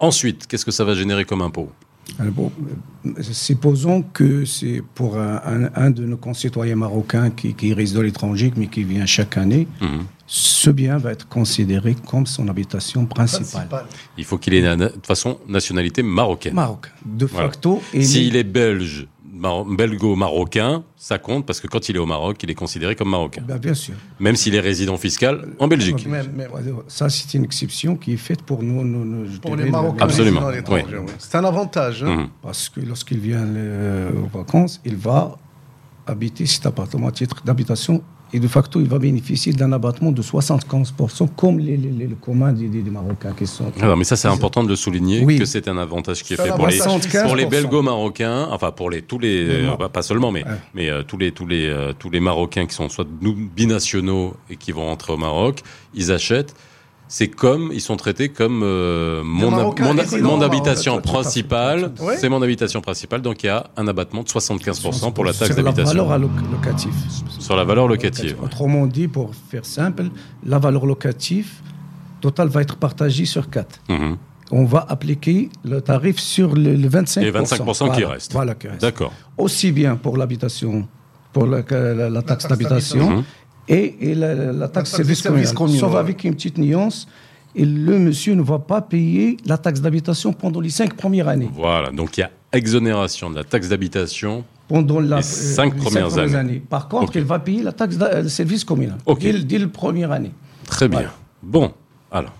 [0.00, 1.70] Ensuite, qu'est-ce que ça va générer comme impôt?
[2.20, 2.52] Alors, bon,
[3.06, 7.98] euh, supposons que c'est pour un, un- un de nos concitoyens marocains qui, qui réside
[7.98, 10.04] à l'étranger, mais qui vient chaque année, Mhm.
[10.26, 13.66] ce bien va être considéré comme son habitation principale.
[13.68, 13.86] Principal.
[14.18, 16.54] Il faut qu'il ait, de toute façon, nationalité marocaine.
[16.54, 17.48] Marocain, de Voilà.
[17.48, 17.82] facto.
[17.92, 22.38] et S'il est belge, mar- belgo-marocain, ça compte parce que quand il est au Maroc,
[22.42, 23.42] il est considéré comme marocain.
[23.46, 23.94] Ben, bien sûr.
[24.20, 26.06] Même s'il est résident fiscal en Belgique.
[26.88, 28.84] Ça, c'est une exception qui est faite pour nous.
[28.84, 30.82] nous- nous- Pour les Marocains Absolument, oui.
[30.88, 31.00] oui.
[31.18, 32.02] C'est un avantage.
[32.02, 32.16] hein.
[32.16, 32.28] Mhm.
[32.42, 35.36] Parce que lorsqu'il vient euh, aux vacances, il va
[36.06, 40.20] habiter cet appartement à titre d'habitation et de facto, il va bénéficier d'un abattement de
[40.20, 43.70] 75% comme les, les, les- le commun des, des- des Marocains qui sont.
[43.80, 45.38] Alors, mais ça, c'est important de le souligner Oui.
[45.38, 47.48] que c'est un avantage qui est fait pour les, pour les 75%.
[47.50, 50.50] belgo-marocains, enfin pour les tous les, euh, bah, pas seulement, mais Ouais.
[50.74, 53.06] mais euh, tous les tous les euh, tous les Marocains qui sont soit
[53.56, 55.62] binationaux et qui vont rentrer au Maroc,
[55.94, 56.54] ils achètent.
[57.08, 59.50] C'est comme ils sont traités comme euh, mon,
[60.22, 65.12] mon, habitation principale, c'est mon habitation principale, donc il y a un abattement de 75%
[65.12, 66.18] pour la taxe Sur la d'habitation valeur
[66.50, 66.92] locative.
[67.38, 68.36] sur la valeur locative.
[68.42, 70.06] Autrement dit, pour faire simple,
[70.44, 71.48] la valeur locative
[72.20, 73.80] totale va être partagée sur 4.
[73.88, 74.16] Mhm.
[74.50, 77.20] On va appliquer le tarif sur le, le 25%.
[77.22, 78.32] Et 25% qui Voilà, restent.
[78.32, 78.80] Voilà, qui reste.
[78.80, 79.12] D'accord.
[79.38, 80.86] Aussi bien pour l'habitation,
[81.32, 83.24] pour la, la- la taxe taxe d'habitation Mhm.
[83.68, 85.80] Et, et la, la- la taxe taxe service service communal.
[85.80, 85.98] Sauf ouais.
[85.98, 87.06] avec une petite nuance.
[87.58, 91.48] Et le monsieur ne va pas payer la taxe d'habitation pendant les cinq premières années.
[91.54, 94.44] Voilà, donc il y a exonération de la taxe d'habitation.
[94.68, 96.60] Pendant la, Les cinq premières années.
[96.68, 99.20] Par contre, il va payer la taxe de service communal Ok.
[99.20, 100.32] dès, le- dès la première année.
[100.66, 100.98] Très bien.
[100.98, 101.14] Voilà.
[101.42, 101.72] Bon,
[102.10, 102.34] alors,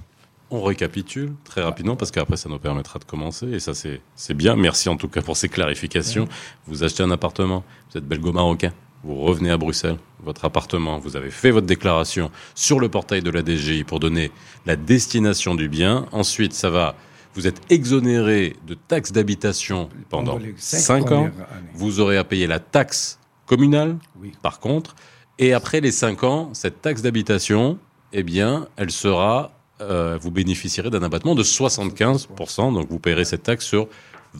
[0.51, 4.35] on récapitule très rapidement parce qu'après ça nous permettra de commencer et ça c'est c'est
[4.35, 4.55] bien.
[4.55, 6.29] Merci en tout cas pour ces clarifications.
[6.67, 8.73] Vous achetez un appartement, vous êtes belgo-marocain,
[9.07, 13.31] vous revenez à Bruxelles, votre appartement, vous avez fait votre déclaration sur le portail de
[13.31, 14.33] la DGI pour donner
[14.67, 16.07] la destination du bien.
[16.13, 16.95] Ensuite, ça va,
[17.35, 21.23] vous êtes exonéré de taxes d'habitation pendant Pendant les cinq 5 ans.
[21.25, 21.33] années.
[21.75, 24.33] Vous aurez à payer la taxe communale, Oui.
[24.43, 24.97] par contre.
[25.39, 27.79] Et après les 5 ans, cette taxe d'habitation,
[28.13, 32.73] eh bien, elle sera, euh, vous bénéficierez d'un abattement de 75%.
[32.73, 33.87] Donc, vous paierez cette taxe sur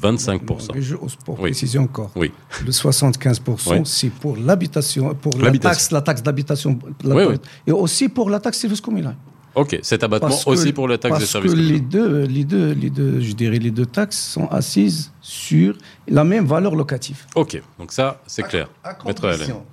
[0.03, 0.73] 25%.
[0.75, 1.51] Mais je, pour Oui.
[1.51, 2.33] préciser encore, Oui.
[2.65, 3.81] le 75%, Oui.
[3.85, 7.35] c'est pour l'habitation, pour la taxe, la taxe d'habitation, la- Oui, oui.
[7.67, 9.17] et aussi pour la taxe service communal.
[9.55, 9.79] OK.
[9.83, 11.89] Cet abattement Parce que- aussi pour la taxe parce des services que les communaux.
[11.89, 15.75] deux, les deux, les deux, je dirais, les deux taxes sont assises sur
[16.07, 17.25] la même valeur locative.
[17.35, 17.63] OK.
[17.79, 18.69] Donc, ça, c'est clair.
[18.85, 19.65] À condition,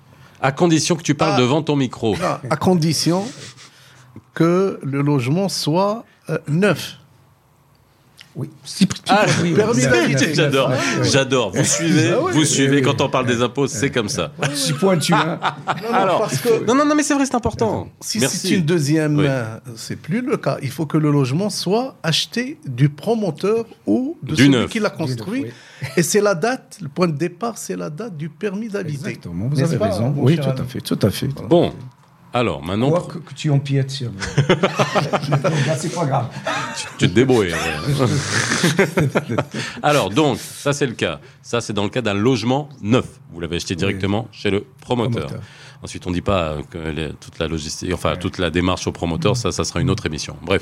[0.41, 2.15] À condition que tu parles devant ton micro.
[2.49, 3.25] à condition
[4.33, 6.97] que le logement soit euh, neuf.
[8.35, 8.49] Oui.
[8.63, 9.53] Si- Ah, oui,
[10.33, 10.71] J'adore,
[11.03, 11.51] j'adore.
[11.55, 12.77] Vous suivez, Ah vous suivez.
[12.77, 14.31] oui, Quand on parle des impôts, c'est comme ça.
[14.49, 15.39] Je suis pointu, hein.
[15.67, 17.89] Non, non, Alors, parce que non, non, non, mais c'est vrai, c'est important.
[18.01, 18.37] si Merci.
[18.47, 19.25] c'est une deuxième Oui.
[19.27, 20.57] main, c'est plus le cas.
[20.63, 24.69] Il faut que le logement soit acheté du promoteur ou de Du celui neuf.
[24.71, 25.43] qui l'a construit.
[25.43, 29.09] neuf, Et c'est la date, le point de départ, c'est la date du permis d'habiter.
[29.09, 30.11] Exactement, vous avez pas, raison.
[30.17, 31.27] Oui, tout à fait, tout à fait.
[31.47, 31.71] Bon,
[32.33, 34.09] alors maintenant, Quoi que, que tu empiètes sur.
[34.49, 36.27] Là, c'est pas grave.
[36.97, 37.51] tu te débrouilles.
[37.53, 38.05] ouais.
[39.83, 41.19] alors donc, ça c'est le cas.
[41.41, 43.05] Ça c'est dans le cas d'un logement neuf.
[43.31, 45.27] Vous l'avez acheté directement chez le promoteur.
[45.27, 45.41] Promoteur.
[45.83, 48.87] Ensuite, on ne dit pas euh, que les- toute la logistique, enfin toute la démarche
[48.87, 50.37] au promoteur, ça, ça sera une autre émission.
[50.41, 50.61] Bref,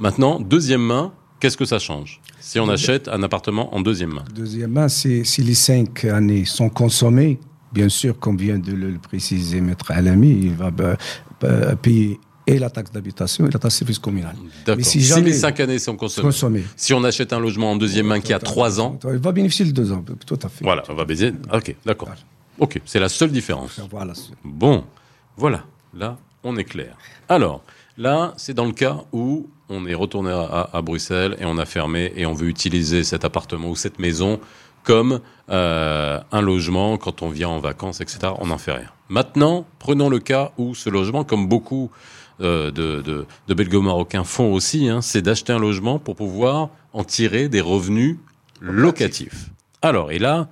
[0.00, 4.24] maintenant, deuxième main, qu'est-ce que ça change si on achète un appartement en deuxième main?
[4.34, 7.38] Deuxièmement, si, si les cinq années sont consommées,
[7.72, 10.96] bien sûr, comme vient de le, préciser Maître Alami, il va bah,
[11.40, 14.34] bah, payer et la taxe d'habitation et la taxe de service communal.
[14.66, 16.26] Mais si Si jamais- les 5 années sont consommées.
[16.26, 16.64] Consommé.
[16.76, 19.64] Si on achète un logement en deuxième main qui a 3 ans, Il va bénéficier
[19.64, 20.64] de deux ans, tout à fait.
[20.64, 21.32] voilà, on va baiser.
[21.52, 22.10] Ok, d'accord.
[22.58, 23.80] Ok, c'est la seule différence.
[23.90, 24.12] Voilà.
[24.44, 24.84] Bon,
[25.36, 26.96] voilà, là, on est clair.
[27.28, 27.62] Alors,
[27.96, 32.12] là, c'est dans le cas où on est retourné à Bruxelles et on a fermé
[32.16, 34.38] et on veut utiliser cet appartement ou cette maison
[34.84, 38.32] comme euh, un logement quand on vient en vacances, etc.
[38.38, 38.90] On n'en fait rien.
[39.08, 41.90] Maintenant, prenons le cas où ce logement, comme beaucoup
[42.40, 47.48] euh, de, de, Belgo-Marocains font aussi, hein, c'est d'acheter un logement pour pouvoir en tirer
[47.48, 48.16] des revenus
[48.60, 49.50] locatifs.
[49.82, 50.48] Alors, et là,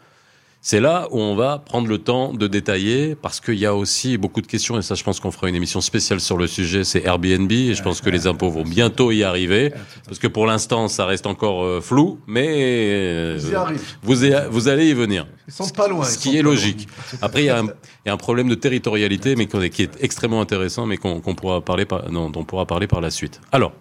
[0.63, 4.19] c'est là où on va prendre le temps de détailler parce qu'il y a aussi
[4.19, 6.85] beaucoup de questions et ça je pense qu'on fera une émission spéciale sur le sujet,
[6.85, 9.73] c'est Airbnb et je pense que les impôts vont bientôt y arriver
[10.07, 14.69] parce que pour l'instant ça reste encore euh, flou mais euh, y vous, y- vous
[14.69, 15.27] allez y venir.
[15.49, 16.05] Ils sont pas loin.
[16.05, 16.87] Ce qui est logique.
[17.23, 19.97] Après, il y, a un- il y a un problème de territorialité, mais qui est
[20.01, 23.11] extrêmement intéressant, mais qu'on qu'on pourra parler par, non, dont on pourra parler par la
[23.11, 23.41] suite.
[23.51, 23.73] Alors,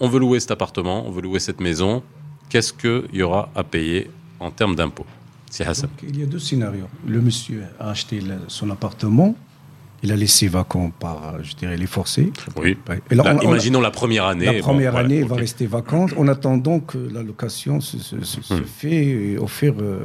[0.00, 2.02] on veut louer cet appartement, on veut louer cette maison.
[2.48, 4.10] Qu'est-ce qu'il y aura à payer
[4.40, 5.06] en termes d'impôts?
[5.56, 5.88] C'est Hassan.
[5.88, 6.88] Donc, il y a deux scénarios.
[7.06, 9.36] Le monsieur a acheté le- son appartement,
[10.02, 12.32] il a laissé vacant par, je dirais, les forcés.
[12.56, 12.76] Oui.
[13.10, 14.46] Et là, on- imaginons la première année.
[14.46, 15.28] La première voilà, année ok.
[15.30, 18.64] va rester vacante en attendant que la location se, se- se- se Hmm.
[18.64, 19.74] fait faire.
[19.80, 20.00] Euh...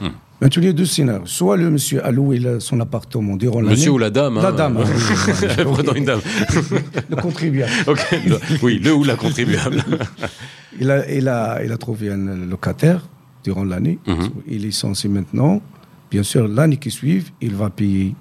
[0.00, 0.10] Hmm.
[0.40, 1.26] Maintenant, il y a deux scénarios.
[1.26, 3.74] Soit le monsieur a loué la- son appartement durant l'année.
[3.74, 4.76] Monsieur ou la dame La hein, dame.
[5.58, 5.64] euh.
[5.72, 6.20] Prenons une dame.
[7.10, 7.72] Le contribuable.
[7.88, 8.06] Ok.
[8.62, 9.82] Oui, le ou la contribuable.
[10.80, 13.08] Il a, il, a, il a trouvé un locataire
[13.44, 13.98] durant l'année.
[14.06, 14.30] Mhm.
[14.46, 15.60] Il est censé maintenant,
[16.10, 18.14] bien sûr, l'année qui suit, il va payer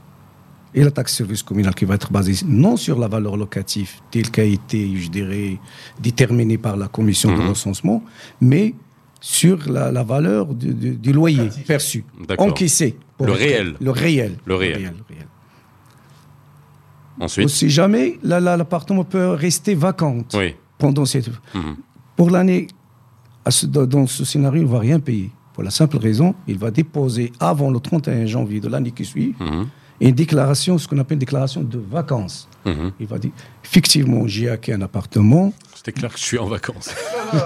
[0.74, 4.30] et la taxe service communal qui va être basée non sur la valeur locative telle
[4.30, 5.58] qu'a été, je dirais,
[6.00, 7.50] déterminée par la commission de Mhm.
[7.50, 8.04] recensement,
[8.42, 8.76] mais
[9.20, 12.04] sur la, la valeur du, du- du loyer perçu,
[12.38, 12.96] encaissé.
[13.18, 13.76] pour Le réel.
[13.82, 14.38] Le réel.
[14.46, 14.78] Le réel.
[15.10, 15.28] réel.
[17.20, 17.46] Ensuite.
[17.46, 20.54] Aussi jamais, la- la- l'appartement peut rester vacant Oui.
[20.78, 21.30] pendant cette...
[21.56, 21.78] Mhm.
[22.16, 22.68] Pour l'année,
[23.66, 25.32] dans ce scénario, il ne va rien payer.
[25.54, 29.34] Pour la simple raison, il va déposer avant le 31 janvier de l'année qui suit
[29.40, 29.68] Mhm.
[30.02, 32.48] Une déclaration, ce qu'on appelle une déclaration de vacances.
[32.66, 32.92] Mhm.
[33.00, 33.32] Il va dire,
[33.64, 35.54] effectivement, j'ai acquis un appartement.
[35.76, 36.90] C'était clair que je suis en vacances.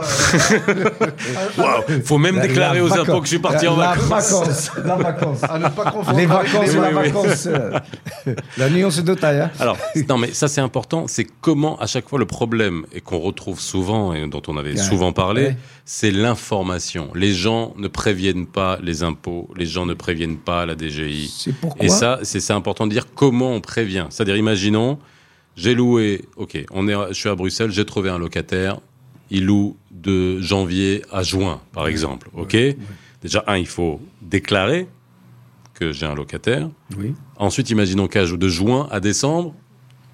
[1.58, 4.10] Waouh Faut même La- déclarer la aux impôts que je suis parti en vacances.
[4.10, 4.72] La vacance.
[4.86, 5.44] La vacance.
[5.44, 7.46] À ne pas confondre Les vacances, les la oui, vacance.
[7.48, 7.80] euh,
[8.58, 9.42] La nuance de taille.
[9.42, 9.52] hein.
[9.60, 9.78] Alors,
[10.10, 13.60] non, mais ça c'est important, c'est comment à chaque fois le problème, et qu'on retrouve
[13.60, 15.58] souvent, et dont on avait souvent parlé, Ouais.
[15.86, 17.10] c'est l'information.
[17.16, 21.32] Les gens ne préviennent pas les impôts, les gens ne préviennent pas la DGI.
[21.36, 21.86] C'est pourquoi.
[21.86, 24.08] Et ça, c'est c'est important de dire comment on prévient.
[24.10, 25.00] C'est-à-dire, imaginons,
[25.56, 28.80] j'ai loué, ok, on est, je suis à Bruxelles, j'ai trouvé un locataire,
[29.30, 32.58] il loue de janvier à juin, par exemple, ok
[33.22, 34.88] Déjà, un, il faut déclarer
[35.76, 36.70] que j'ai un locataire.
[36.98, 37.14] Oui.
[37.38, 39.54] Ensuite, imaginons qu'à de juin à décembre,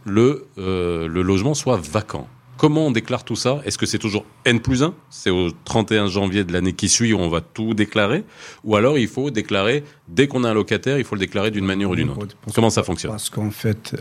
[0.05, 2.27] le, euh, le logement soit vacant.
[2.57, 3.61] Comment on déclare tout ça?
[3.65, 7.13] Est-ce que c'est toujours N plus 1 C'est au 31 janvier de l'année qui suit
[7.13, 8.23] où on va tout déclarer?
[8.63, 11.65] Ou alors il faut déclarer, dès qu'on a un locataire, il faut le déclarer d'une
[11.65, 13.11] manière ou d'une autre Comment ça fonctionne?
[13.11, 13.95] Parce qu'en fait,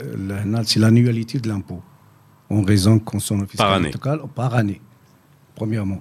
[0.65, 1.83] c'est l'annualité de l'impôt.
[2.49, 3.91] On raison consommation fiscale Par année.
[3.93, 4.81] locale par année.
[5.55, 6.01] Premièrement,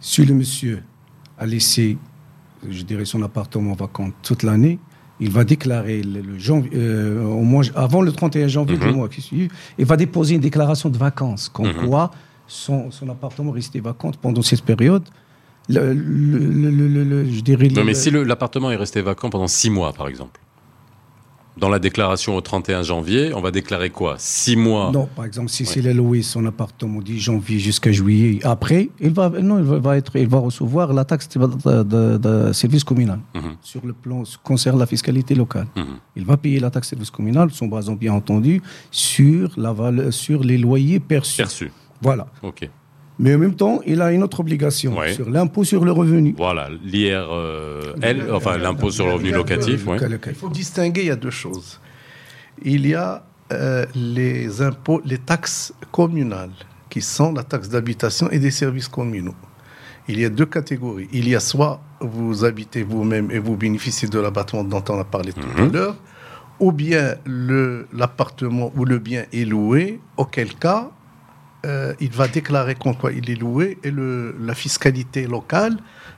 [0.00, 0.82] si le monsieur
[1.38, 1.96] a laissé,
[2.68, 4.78] je dirais, son appartement vacant toute l'année,
[5.20, 8.94] il va déclarer le, le janvier, euh, au moins, avant le 31 janvier du Mhm.
[8.94, 9.48] mois qui suit,
[9.78, 11.88] il va déposer une déclaration de vacances, comme Mhm.
[11.88, 12.10] quoi
[12.46, 15.04] son, son appartement restait vacant pendant cette période.
[15.68, 20.08] Le, le- je dirais Non, mais si l'appartement est resté vacant pendant 6 mois, par
[20.08, 20.40] exemple,
[21.56, 24.16] dans la déclaration au 31 janvier, on va déclarer quoi?
[24.18, 24.90] 6 mois?
[24.92, 29.28] Non, par exemple, si c'est loué son appartement du janvier jusqu'à juillet, après, il va,
[29.28, 33.20] non, il va, être, il va recevoir la taxe de, de- de- de service communal
[33.34, 33.56] Mhm.
[33.60, 35.66] sur le plan concernant la fiscalité locale.
[35.76, 35.84] Mhm.
[36.16, 40.12] Il va payer la taxe de service communal, son basant bien entendu, sur, la valeur,
[40.12, 41.36] sur les loyers perçus.
[41.38, 41.70] Perçu.
[42.02, 42.26] Voilà.
[42.42, 42.68] Ok.
[43.18, 45.12] Mais en même temps, il a une autre obligation Ouais.
[45.14, 46.34] sur l'impôt sur le revenu.
[46.36, 49.86] Voilà, l'IR, euh, L, enfin l'impôt sur le revenu locatif.
[49.86, 49.98] ouais.
[50.26, 51.80] Il faut distinguer, il y a deux choses.
[52.62, 56.50] Il y a euh, les impôts, les taxes communales,
[56.90, 59.34] qui sont la taxe d'habitation et des services communaux.
[60.08, 61.08] Il y a deux catégories.
[61.12, 65.04] Il y a soit vous habitez vous-même et vous bénéficiez de l'abattement dont on a
[65.04, 65.72] parlé tout à Mhm.
[65.72, 65.96] l'heure,
[66.58, 67.14] ou bien
[67.92, 70.90] l'appartement ou le bien est loué, auquel cas
[71.64, 75.76] euh, il va déclarer qu'on quoi il est loué et le, la fiscalité locale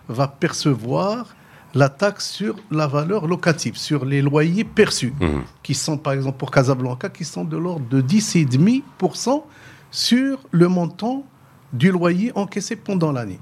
[0.08, 1.34] va percevoir
[1.74, 5.42] la taxe sur la valeur locative, sur les loyers perçus, Mhm.
[5.62, 9.44] qui sont par exemple pour Casablanca, qui sont de l'ordre de 10,5%
[9.90, 11.24] sur le montant
[11.72, 13.40] du loyer encaissé pendant l'année.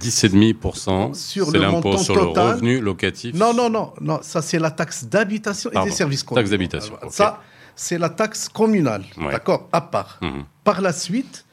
[0.00, 2.46] 10,5%, Sur le l'impôt montant sur total.
[2.46, 3.34] le revenu locatif.
[3.34, 6.50] Non, non, non, non, ça c'est la taxe d'habitation et des services taxe communaux.
[6.50, 7.12] d'habitation, Alors, ok.
[7.12, 7.40] Ça,
[7.76, 9.32] c'est la taxe communale, Ouais.
[9.32, 10.18] d'accord, à part.
[10.22, 10.44] Mhm.
[10.62, 11.43] Par la suite,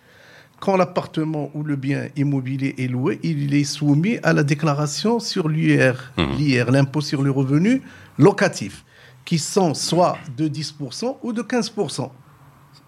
[0.62, 5.50] quand l'appartement ou le bien immobilier est loué, il est soumis à la déclaration sur
[5.50, 6.32] l'IR, Mhm.
[6.38, 7.82] l'IR, l'impôt sur le revenu
[8.20, 8.86] locatif,
[9.26, 12.12] qui sont soit de 10% ou de 15%.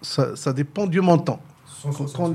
[0.00, 1.40] Ça, ça dépend du montant.
[1.82, 2.32] Quand,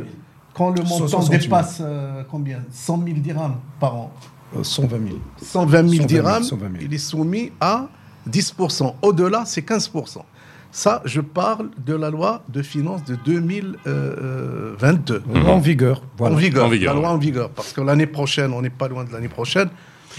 [0.53, 1.41] quand le- montant 160 000.
[1.41, 2.59] dépasse euh, combien?
[2.71, 4.11] 100 000 dirhams par an.
[4.57, 5.19] Euh, 120 000.
[5.41, 6.83] 120 000 120 000, dirhams, 120 000.
[6.83, 7.87] il est soumis à
[8.29, 8.93] 10%.
[9.01, 10.25] Au-delà, c'est 15%.
[10.71, 15.23] Ça, je parle de la loi de finances de 2022.
[15.47, 16.03] En vigueur.
[16.17, 16.35] Voilà.
[16.35, 17.49] En vigueur, En vigueur, la loi en vigueur.
[17.49, 19.69] Parce que l'année prochaine, on n'est pas loin de l'année prochaine.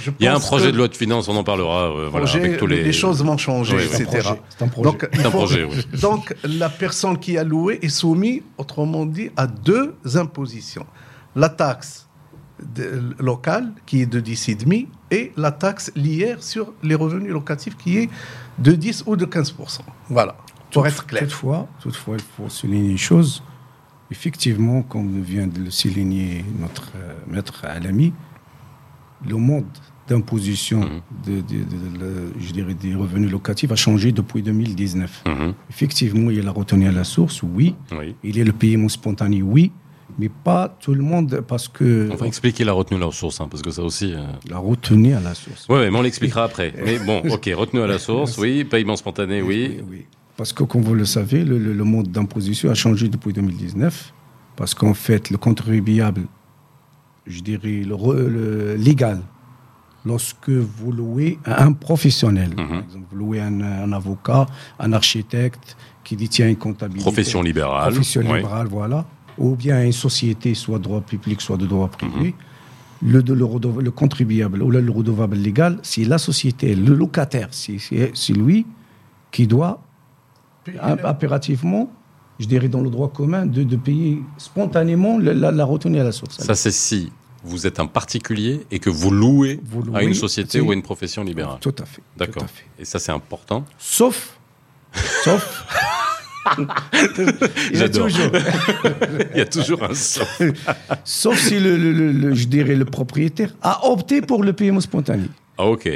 [0.00, 1.90] Je Il y a un projet de loi de finances, on en parlera.
[1.90, 2.92] euh, voilà, projet, avec tous les.
[2.92, 3.88] choses vont changer, Oui, oui.
[3.92, 4.20] C'est un etc.
[4.22, 4.90] projet, c'est un projet.
[4.90, 5.86] Donc, il C'est un faut- projet, oui.
[6.00, 10.86] donc, la personne qui a loué est soumise, autrement dit, à deux impositions.
[11.36, 12.08] La taxe
[12.74, 17.98] de- locale, qui est de 10,5, et la taxe l'IR sur les revenus locatifs, qui
[17.98, 18.10] est
[18.58, 19.80] de 10 ou de 15%.
[20.08, 20.36] Voilà,
[20.72, 21.22] pour être clair.
[21.22, 23.42] Toutefois, toutefois, il faut souligner une chose.
[24.10, 28.12] Effectivement, comme vient de le souligner notre euh, maître Alami,
[29.28, 29.64] le mode
[30.08, 30.80] d'imposition
[31.24, 35.22] de, de- de- de- je dirais, des revenus locatifs a changé depuis 2019.
[35.26, 35.54] Mhm.
[35.70, 37.76] Effectivement, il y a la retenue à la source, oui.
[37.96, 38.16] Oui.
[38.24, 39.70] Il y a le paiement spontané, oui.
[40.20, 43.40] Mais pas tout le monde, parce que On va expliquer la retenue à la source,
[43.40, 44.12] hein, parce que ça aussi.
[44.12, 45.66] euh, la retenue à la source.
[45.68, 46.74] Ouais, mais on l'expliquera après.
[46.84, 49.80] Mais bon, ok, retenue à la source, oui, paiement spontané, oui.
[49.90, 50.04] oui.
[50.36, 54.12] Parce que, comme vous le savez, le, le- le mode d'imposition a changé depuis 2019.
[54.56, 56.22] Parce qu'en fait, le contribuable,
[57.26, 59.20] je dirais, le, le légal,
[60.04, 64.46] lorsque vous louez à un professionnel, par exemple, vous louez un, un avocat,
[64.78, 67.02] un architecte qui détient une comptabilité.
[67.04, 67.92] Profession libérale.
[67.92, 69.06] Profession libérale, voilà.
[69.40, 72.34] Ou bien une société, soit de droit public, soit de droit privé.
[73.02, 77.78] Le, le, contribuable ou le, le redevable légal, c'est la société, le locataire, c'est-
[78.34, 78.66] lui
[79.32, 79.82] qui doit
[80.80, 81.90] im- impérativement,
[82.38, 86.04] je dirais dans le droit commun, de, de payer spontanément la, la- la retenue à
[86.04, 86.36] la source.
[86.40, 87.10] Ça, c'est si
[87.42, 90.74] vous êtes un particulier et que vous louez, Vous à louez, une société ou à
[90.74, 91.56] une profession libérale.
[91.62, 92.02] Tout à fait.
[92.18, 92.42] D'accord.
[92.44, 92.66] à fait.
[92.78, 93.64] Et ça, c'est important.
[93.78, 94.38] Sauf,
[95.24, 95.64] sauf,
[97.72, 98.06] il y a J'adore.
[98.08, 98.30] toujours,
[99.34, 100.40] Il y a toujours un sauf.
[101.04, 104.80] sauf si le, le- le- le- je dirais le propriétaire a opté pour le paiement
[104.80, 105.24] spontané.
[105.58, 105.90] Ah, ok.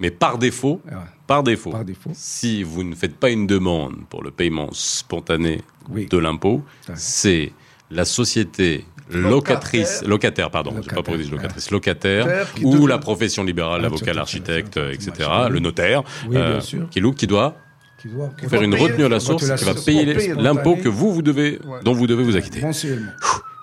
[0.00, 0.92] Mais par défaut, Ouais,
[1.26, 2.10] par défaut, Par défaut.
[2.14, 5.60] si vous ne faites pas une demande pour le paiement spontané
[5.90, 6.06] Oui.
[6.10, 6.94] de l'impôt, Ouais.
[6.96, 7.52] c'est
[7.90, 12.98] la société locatrice, locataire, pardon, j'ai pas Locataire, pour locatrice, locataire, Locataire ou devient- la
[12.98, 16.60] profession libérale, Ah, l'avocat, l'architecte, etc., le notaire, Oui, euh,
[16.90, 17.56] qui loue, qui doit
[18.00, 21.12] Qui doit, qui faire une retenue à la source, qui va payer l'impôt que vous,
[21.12, 22.60] vous devez, dont vous devez vous acquitter.
[22.60, 23.12] mensuellement.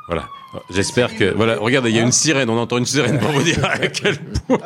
[0.08, 0.28] Voilà.
[0.70, 1.34] J'espère que.
[1.36, 3.78] Voilà, regardez, il y a une sirène, on entend une sirène pour vous dire à
[3.80, 4.58] quel point.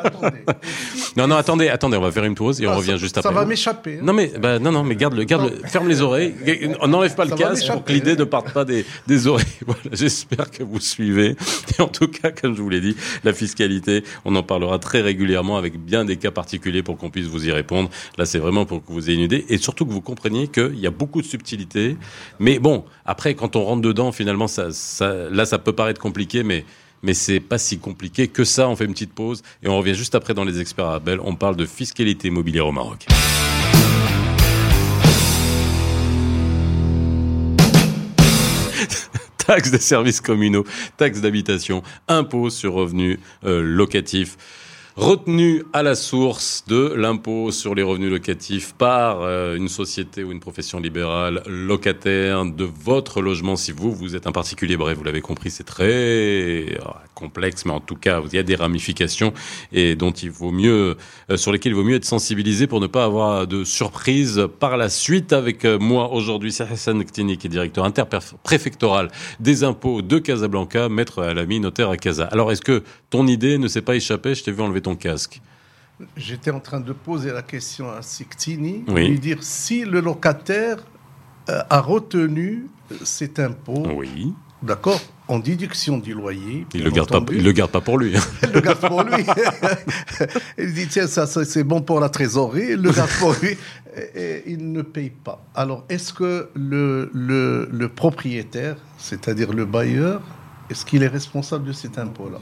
[1.16, 3.14] Non, non, attendez, attendez, on va faire une pause et on Ah, revient ça- juste
[3.16, 3.34] Ça après.
[3.34, 3.98] va m'échapper.
[3.98, 4.02] hein.
[4.04, 6.34] Non mais bah, non non mais garde le garde le, ferme les oreilles
[6.80, 9.44] on n'enlève pas le Ça casque pour que l'idée ne parte pas des, des oreilles
[9.66, 11.36] voilà j'espère que vous suivez
[11.78, 15.00] et en tout cas comme je vous l'ai dit la fiscalité on en parlera très
[15.02, 18.64] régulièrement avec bien des cas particuliers pour qu'on puisse vous y répondre là c'est vraiment
[18.64, 21.20] pour que vous ayez une idée et surtout que vous compreniez qu'il y a beaucoup
[21.20, 21.96] de subtilités
[22.38, 26.42] mais bon après quand on rentre dedans finalement ça, ça là ça peut paraître compliqué
[26.42, 26.64] mais
[27.02, 28.68] mais c'est pas si compliqué que ça.
[28.68, 31.20] On fait une petite pause et on revient juste après dans les experts à Belle.
[31.20, 33.06] On parle de fiscalité immobilière au Maroc.
[39.46, 40.64] taxes des services communaux,
[40.96, 44.36] taxes d'habitation, impôts sur revenus euh, locatifs.
[44.96, 50.32] Retenu à la source de l'impôt sur les revenus locatifs par euh, une société ou
[50.32, 54.76] une profession libérale locataire de votre logement si vous, vous êtes un particulier.
[54.76, 56.78] Bref, vous l'avez compris, c'est très euh,
[57.14, 59.32] complexe, mais en tout cas, il y a des ramifications
[59.72, 60.98] et dont il vaut mieux,
[61.30, 64.76] euh, sur lesquelles il vaut mieux être sensibilisé pour ne pas avoir de surprise par
[64.76, 65.32] la suite.
[65.32, 71.22] Avec moi aujourd'hui, c'est Hassan Ktini, qui est directeur interpréfectoral des impôts de Casablanca, maître
[71.22, 72.24] Alami, notaire à Casa.
[72.24, 75.40] Alors, est-ce que ton idée ne s'est pas échappée Je t'ai vu enlever ton casque.
[76.16, 79.06] J'étais en train de poser la question à Siktini, Oui.
[79.08, 80.78] lui dire si le locataire
[81.50, 82.66] euh, a retenu
[83.04, 84.32] cet impôt, Oui.
[84.62, 86.66] d'accord, en déduction du loyer.
[86.72, 88.14] Il bien le le garde pas pour lui.
[88.42, 89.24] Il le garde pour lui.
[90.58, 92.70] il dit tiens, ça, ça, c'est bon pour la trésorerie.
[92.70, 93.56] Il le garde pour lui.
[93.94, 95.44] Et, et il ne paye pas.
[95.54, 100.22] Alors, est-ce que le, le, le propriétaire, c'est-à-dire le bailleur,
[100.70, 102.38] est-ce qu'il est responsable de cet impôt-là?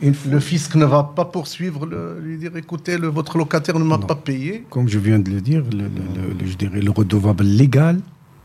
[0.00, 3.78] Une fois- Le fisc ne va pas poursuivre, le, lui dire écoutez, le, votre locataire
[3.78, 4.64] ne m'a pas payé.
[4.70, 8.00] Comme je viens de le dire, le, le- le- je dirais le redevable légal,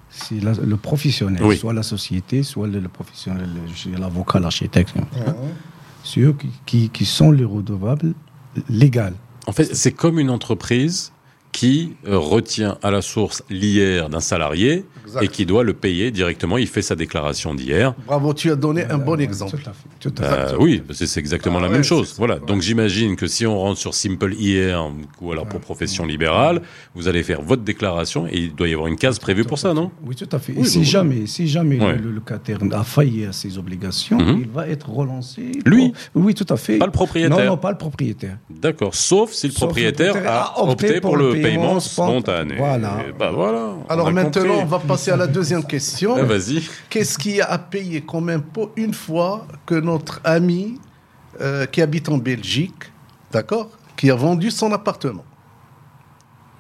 [0.10, 1.58] c'est la- le professionnel, Oui.
[1.58, 3.50] soit la société, soit le, le professionnel,
[4.00, 4.94] l'avocat, l'architecte.
[6.04, 8.14] C'est eux qui, qui- qui sont les redevables
[8.70, 9.16] légaux.
[9.48, 11.12] En fait, c'est comme une entreprise
[11.56, 15.24] qui euh, retient à la source l'IR d'un salarié Exact.
[15.24, 16.58] et qui doit le payer directement.
[16.58, 17.94] Il fait sa déclaration d'IR.
[18.06, 19.56] Bravo, tu as donné un bon Ouais, exemple.
[19.56, 19.88] Tout à fait.
[20.02, 20.54] Tout à fait.
[20.54, 22.16] Euh, oui, c'est exactement Ah la ouais, même chose.
[22.18, 22.36] Voilà.
[22.36, 22.42] ouais.
[22.46, 24.92] Donc j'imagine que si on rentre sur Simple IR
[25.22, 26.62] ou alors pour profession libérale,
[26.94, 29.74] vous allez faire votre déclaration et il doit y avoir une case prévue pour ça,
[29.74, 29.92] non?
[30.06, 30.52] Oui, tout à fait.
[30.58, 31.96] Oui, et si jamais, si jamais Ouais.
[31.98, 34.40] le, locataire a failli à ses obligations, Mhm.
[34.42, 35.52] il va être relancé.
[35.66, 36.78] Lui pour- Oui, tout à fait.
[36.80, 37.38] Pas le propriétaire.
[37.38, 38.38] Non, non, pas le propriétaire.
[38.50, 38.94] D'accord.
[38.96, 42.56] Sauf si le Sauf le propriétaire propriétaire a opté pour le paiement spontané.
[42.58, 42.98] Voilà.
[43.18, 43.70] Bah voilà.
[43.90, 44.60] Alors maintenant, compris.
[44.62, 46.16] on va passer à la deuxième question.
[46.20, 46.64] Ah, Vas-y.
[46.90, 50.80] Qu'est-ce qu'il y a à payer comme impôt une fois que notre ami
[51.42, 52.92] euh, qui habite en Belgique,
[53.32, 55.24] d'accord, qui a vendu son appartement?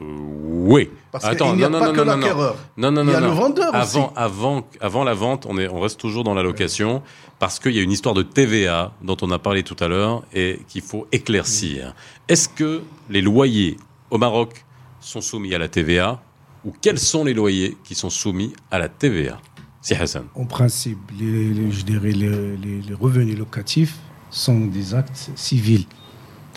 [0.02, 0.90] Oui.
[1.12, 2.56] Parce qu'il n'y a pas que l'acquéreur.
[2.76, 3.12] Non, non, Il non.
[3.14, 3.98] y a le vendeur aussi.
[3.98, 7.02] avant, Avant, avant la vente, on, est, on reste toujours dans la location
[7.40, 10.24] parce qu'il y a une histoire de TVA dont on a parlé tout à l'heure
[10.34, 11.94] et qu'il faut éclaircir.
[12.28, 13.78] Est-ce que les loyers
[14.12, 14.65] au Maroc
[15.06, 16.22] sont soumis à la TVA
[16.66, 19.40] ou quels sont les loyers qui sont soumis à la TVA
[19.82, 20.26] Si Hassan.
[20.34, 23.98] En principe, les, les- je dirais les, les- les revenus locatifs
[24.32, 25.86] sont des actes civils,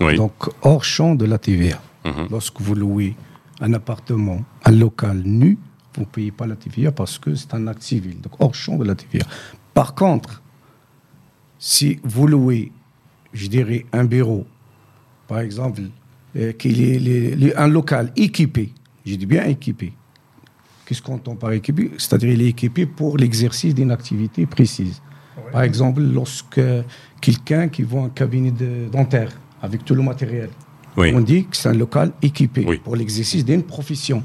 [0.01, 0.17] Oui.
[0.17, 0.33] donc
[0.63, 1.81] hors champ de la TVA.
[2.07, 2.29] Mhm.
[2.31, 3.17] Lorsque vous louez
[3.61, 5.59] un appartement, un local nu,
[5.95, 8.77] vous ne payez pas la TVA parce que c'est un acte civil, donc hors champ
[8.77, 9.27] de la TVA.
[9.75, 10.43] Par contre,
[11.59, 12.73] si vous louez,
[13.35, 14.47] je dirais, un bureau,
[15.27, 15.83] par exemple,
[16.39, 18.73] euh, qu'il est les- les- un local équipé,
[19.05, 19.93] je dis bien équipé.
[20.87, 21.91] Qu'est-ce qu'on entend par équipé?
[21.99, 25.01] C'est-à-dire il est équipé pour l'exercice d'une activité précise.
[25.53, 26.61] Par exemple, lorsque
[27.21, 29.31] quelqu'un qui voit un cabinet de- dentaire
[29.63, 30.51] avec tout le matériel,
[30.97, 31.13] Oui.
[31.15, 32.79] on dit que c'est un local équipé Oui.
[32.79, 34.23] pour l'exercice d'une profession.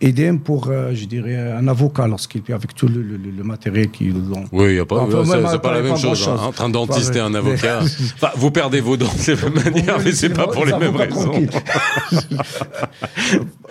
[0.00, 3.42] Idem pour, euh, je dirais, un avocat lorsqu'il est avec tout le, le- le- le
[3.42, 4.44] matériel qu'il a.
[4.52, 6.28] Oui, y a pas, Enfin, c'est, pas la même pas chose.
[6.28, 6.36] hein.
[6.40, 7.80] Entre un dentiste et un avocat.
[8.14, 10.94] Enfin, vous perdez vos dents de la même manière, mais c'est pas pour les mêmes
[10.94, 11.32] raisons.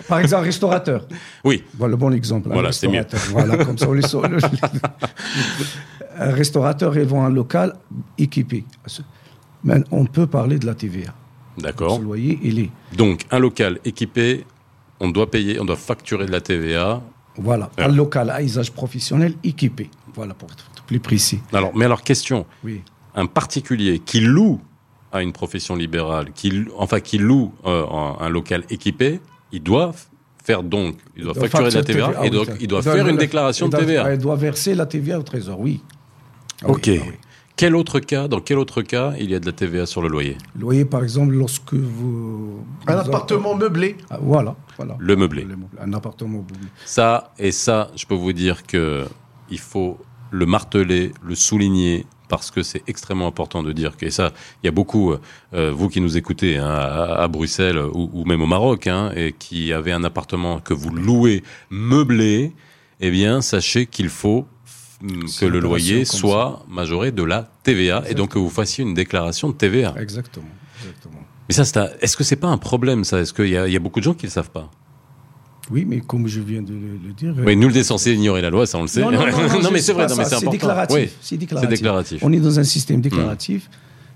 [0.08, 1.06] Par exemple, un restaurateur.
[1.44, 1.64] Oui.
[1.76, 2.48] Voilà le bon exemple.
[2.50, 3.04] un Voilà, c'est mieux.
[3.30, 4.02] Voilà, comme ça, on les
[6.20, 7.74] un restaurateur, ils vont un local
[8.18, 8.64] équipé.
[9.64, 11.14] Mais on peut parler de la TVA.
[11.58, 11.96] D'accord.
[11.96, 12.70] Ce loyer, il est.
[12.96, 14.44] Donc, un local équipé,
[15.00, 17.00] on doit payer, on doit facturer de la TVA.
[17.36, 17.84] Voilà, Ouais.
[17.84, 19.90] un local à usage professionnel équipé.
[20.14, 21.40] Voilà, pour être plus précis.
[21.52, 22.82] Alors, mais alors, question Oui.
[23.14, 24.60] un particulier qui loue
[25.12, 27.84] à une profession libérale, qui, enfin, qui loue euh,
[28.20, 29.20] un, local équipé,
[29.52, 29.92] il doit
[30.44, 33.06] faire donc, il doit facturer de la TVA Ah et oui, donc il doit faire
[33.06, 34.14] une déclaration de TVA.
[34.14, 35.80] Il doit verser la TVA au trésor, oui.
[36.62, 36.88] Ah oui, Ok.
[36.88, 37.14] ah oui.
[37.58, 40.08] Quel autre cas, dans quel autre cas il y a de la TVA sur le
[40.08, 40.38] loyer?
[40.56, 42.64] Loyer, par exemple, lorsque vous.
[42.86, 43.96] Un vous- appartement meublé.
[44.10, 44.96] Ah, voilà, voilà.
[45.00, 45.44] Le meublé.
[45.80, 46.68] Un appartement meublé.
[46.84, 49.04] Ça et ça, je peux vous dire que
[49.50, 49.98] il faut
[50.30, 54.30] le marteler, le souligner parce que c'est extrêmement important de dire que et ça,
[54.62, 55.14] il y a beaucoup,
[55.54, 59.10] euh, vous qui nous écoutez hein, à, à Bruxelles ou, ou même au Maroc, hein,
[59.16, 62.52] et qui avez un appartement que vous louez meublé,
[63.00, 64.46] eh bien, sachez qu'il faut
[65.00, 68.94] que C'est le loyer soit majoré de la TVA et donc que vous fassiez une
[68.94, 69.94] déclaration de TVA.
[70.00, 70.46] Exactement.
[70.80, 71.22] exactement.
[71.48, 73.20] Mais ça, c'est un- est-ce que c'est pas un problème ça?
[73.20, 74.70] Est-ce qu'il y, a- il y a beaucoup de gens qui le savent pas?
[75.70, 77.34] Oui, mais comme je viens de le, dire.
[77.44, 79.00] Oui, nul n'est censé ignorer la loi, ça on le sait.
[79.02, 80.96] Non, non, non, non, mais c'est vrai, c'est déclaratif.
[80.96, 81.10] Oui.
[81.20, 81.70] C'est déclaratif.
[81.70, 82.18] Déclaratif.
[82.22, 83.68] On est dans un système déclaratif.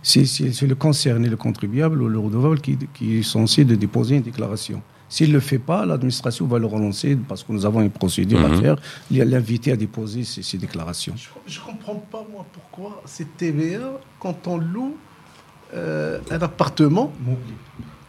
[0.03, 3.75] C'est- C'est c'est le concerné, le contribuable ou le redevable qui, qui est censé de
[3.77, 4.83] déposer une déclaration.
[5.13, 8.41] S'il ne le fait pas, l'administration va le relancer parce que nous avons une procédure
[8.41, 8.53] Mhm.
[8.53, 8.77] à faire,
[9.11, 11.13] l'inviter à déposer ces déclarations.
[11.47, 14.97] Je ne comprends pas, moi, pourquoi cette TVA, quand on loue
[15.75, 17.13] euh, un appartement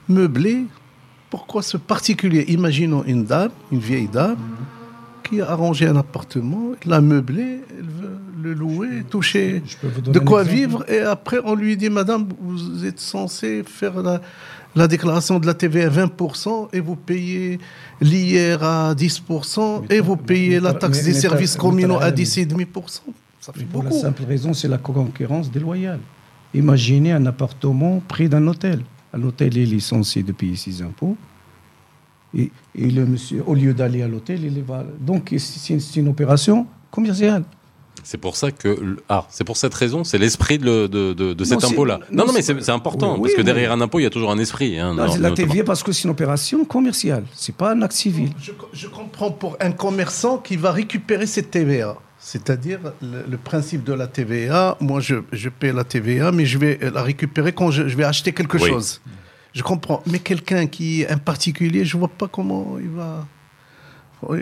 [0.07, 0.63] meublé,
[1.29, 4.37] pourquoi ce particulier Imaginons une dame, une vieille dame,
[5.23, 9.61] qui a arrangé un appartement, l'a meublé, elle veut le louer, toucher.
[9.65, 12.99] Je peux vous donner de quoi vivre, et après on lui dit, Madame, vous êtes
[12.99, 14.21] censé faire la,
[14.75, 17.59] la déclaration de la TVA à 20% et vous payez
[18.01, 23.01] l'IR à 10% et vous payez la taxe des services communaux à mais- 10,5%.
[23.39, 24.01] Ça fait Mais Pour la beaucoup.
[24.01, 25.99] simple raison, c'est la concurrence déloyale.
[26.53, 28.81] Imaginez un appartement près d'un hôtel.
[29.13, 31.17] Un hôtel est censé de payer ses impôts.
[32.35, 34.83] Et, et le monsieur, au lieu d'aller à l'hôtel, il va.
[34.99, 37.43] Donc, c'est une opération commerciale.
[38.03, 41.43] C'est pour ça que ah, c'est pour cette raison, c'est l'esprit de, de, de, de
[41.43, 41.99] cet impôt-là.
[42.11, 43.45] Non, non, non, mais c'est- important Oui, parce oui, que oui.
[43.45, 44.79] derrière un impôt, il y a toujours un esprit.
[44.79, 45.31] Hein, non, la.
[45.31, 47.23] TVA parce que c'est une opération commerciale.
[47.33, 48.29] C'est pas un acte civil.
[48.41, 51.95] Je, je comprends pour un commerçant qui va récupérer cette TVA.
[52.19, 56.57] C'est-à-dire le, le principe de la TVA, moi je, je paie la TVA, mais je
[56.57, 58.69] vais la récupérer quand je, je vais acheter quelque Oui.
[58.69, 59.01] chose.
[59.53, 60.01] Je comprends.
[60.07, 63.25] Mais quelqu'un qui est un particulier, je vois pas comment il va,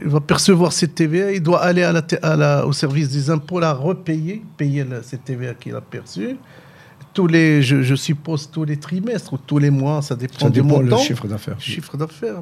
[0.01, 1.31] il va percevoir cette TVA.
[1.31, 4.83] Il doit aller à la, T- à la- au service des impôts, la repayer, payer
[4.83, 6.37] la- cette TVA qu'il a perçue.
[7.13, 10.49] Tous les, je, je suppose tous les trimestres ou tous les mois, ça dépend Ça
[10.49, 11.59] du dépend le chiffre d'affaires.
[11.59, 12.41] Chiffre d'affaires.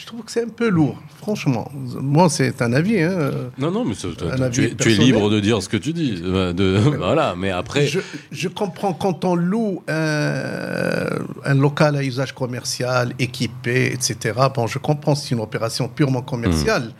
[0.00, 1.68] Je trouve que c'est un peu lourd, franchement.
[1.74, 3.00] Moi, c'est un avis.
[3.02, 3.30] Hein.
[3.58, 5.76] Non, non, mais c'est- Un tu, avis es, tu es libre de dire ce que
[5.76, 6.20] tu dis.
[6.22, 7.84] De, voilà, mais après.
[7.88, 7.98] Je,
[8.30, 11.04] je comprends quand on loue un,
[11.44, 14.38] un local à usage commercial, équipé, etc.
[14.54, 16.92] Bon, je comprends, c'est une opération purement commerciale.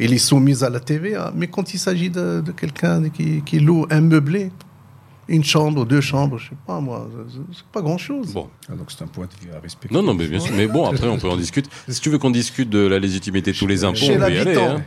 [0.00, 1.32] Il est soumise à la TVA.
[1.36, 4.50] Mais quand il s'agit de, de quelqu'un qui, qui loue un meublé,
[5.28, 7.08] une chambre, deux chambres, je sais pas moi,
[7.52, 8.32] c'est- pas grand-chose.
[8.32, 8.48] Bon.
[8.70, 9.94] Ah, donc c'est un point de vue à respecter.
[9.94, 10.54] Non, non, mais bien sûr.
[10.56, 11.68] Mais bon, après, on peut en discuter.
[11.88, 14.32] Si tu veux qu'on discute de la légitimité de tous les impôts, Chez on peut
[14.32, 14.54] y aller.
[14.54, 14.82] l'habitant, hein.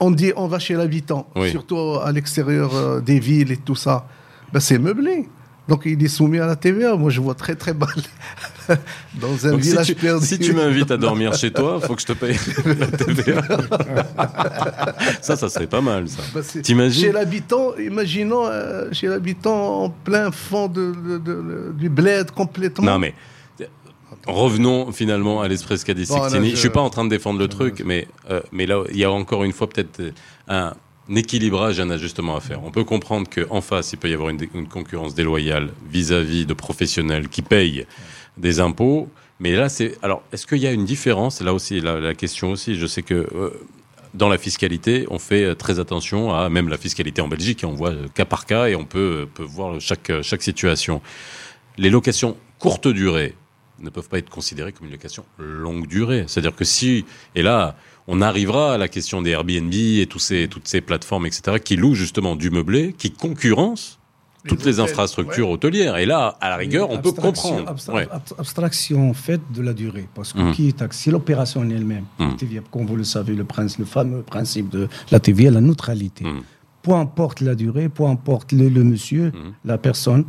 [0.00, 1.50] on dit on va chez l'habitant, Oui.
[1.50, 4.06] surtout à l'extérieur euh, des villes et tout ça.
[4.52, 5.28] Ben, c'est meublé.
[5.68, 6.94] Donc il est soumis à la TVA.
[6.96, 7.88] Moi je vois très très mal
[9.14, 10.26] dans un Donc, si, village tu, perdu.
[10.26, 12.36] si tu m'invites à dormir chez toi, faut que je te paye
[12.78, 13.42] la TVA.
[15.22, 16.22] ça, ça serait pas mal, ça.
[16.42, 21.88] C'est- T'imagines Chez l'habitant, imaginons euh, chez l'habitant en plein fond de, de- de- du
[21.88, 22.84] bled complètement.
[22.86, 23.14] Non, mais
[23.60, 23.64] euh,
[24.26, 26.56] revenons finalement à l'Espresso di Bon, je- je...
[26.56, 29.10] suis pas en train de défendre le truc, mais, euh, mais là, il y a
[29.10, 30.00] encore une fois peut-être
[30.48, 30.74] un
[31.14, 32.62] équilibrage, un ajustement à faire.
[32.64, 37.28] On peut comprendre qu'en face, il peut y avoir une, concurrence déloyale vis-à-vis de professionnels
[37.28, 37.86] qui payent
[38.36, 39.08] des impôts.
[39.40, 39.98] Mais là, c'est.
[40.02, 41.40] Alors, est-ce qu'il y a une différence?
[41.40, 43.14] Là aussi, la, question aussi, je sais que.
[43.34, 43.50] euh,
[44.14, 47.66] dans la fiscalité, on fait euh, très attention à même la fiscalité en Belgique, et
[47.66, 51.02] on voit euh, cas par cas et on peut, peut voir chaque, chaque situation.
[51.78, 53.34] Les locations courte durée
[53.80, 56.24] ne peuvent pas être considérées comme une location longue durée.
[56.28, 57.76] C'est-à-dire que si, et là,
[58.06, 61.76] on arrivera à la question des Airbnb et tous ces, toutes ces plateformes, etc., qui
[61.76, 63.98] louent justement du meublé, qui concurrencent
[64.44, 65.54] Les toutes les hôtels, infrastructures ouais.
[65.54, 65.96] hôtelières.
[65.96, 67.70] Et là, à la rigueur, on peut Abstraction- comprendre.
[67.70, 68.08] abstra- Ouais.
[68.10, 70.06] ab- Abstraction faite de la durée.
[70.14, 70.52] Parce que Mhm.
[70.52, 72.04] qui est taxé l'opération en elle-même.
[72.38, 73.46] TVA, comme vous le savez, le,
[73.86, 76.24] fameux principe de la TVA, la neutralité.
[76.24, 76.42] Mhm.
[76.82, 79.52] Peu importe la durée, peu importe le, le monsieur, Mhm.
[79.64, 80.24] la personne,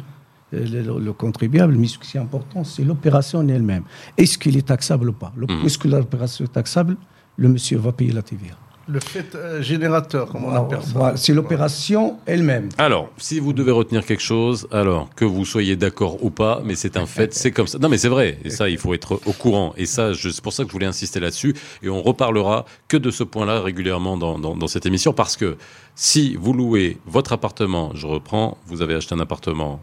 [0.54, 3.84] euh, le, le- le contribuable, mais ce qui est important, c'est l'opération en elle-même.
[4.18, 5.34] Est-ce qu'il est taxable ou pas?
[5.66, 6.96] Est-ce que l'opération est taxable?
[7.38, 8.56] Le monsieur va payer la TVA.
[8.88, 10.92] Le fait euh, générateur, comme on appelle ça.
[10.94, 12.70] voilà, c'est l'opération elle-même.
[12.78, 16.76] Alors, si vous devez retenir quelque chose, alors que vous soyez d'accord ou pas, mais
[16.76, 17.80] c'est un fait, c'est comme ça.
[17.80, 19.74] Non, mais c'est vrai, et ça, il faut être au courant.
[19.76, 21.56] Et ça, c'est pour ça que je voulais insister là-dessus.
[21.82, 25.58] Et on reparlera que de ce point-là régulièrement dans, dans, dans cette émission, parce que
[25.96, 29.82] si vous louez votre appartement, je reprends, vous avez acheté un appartement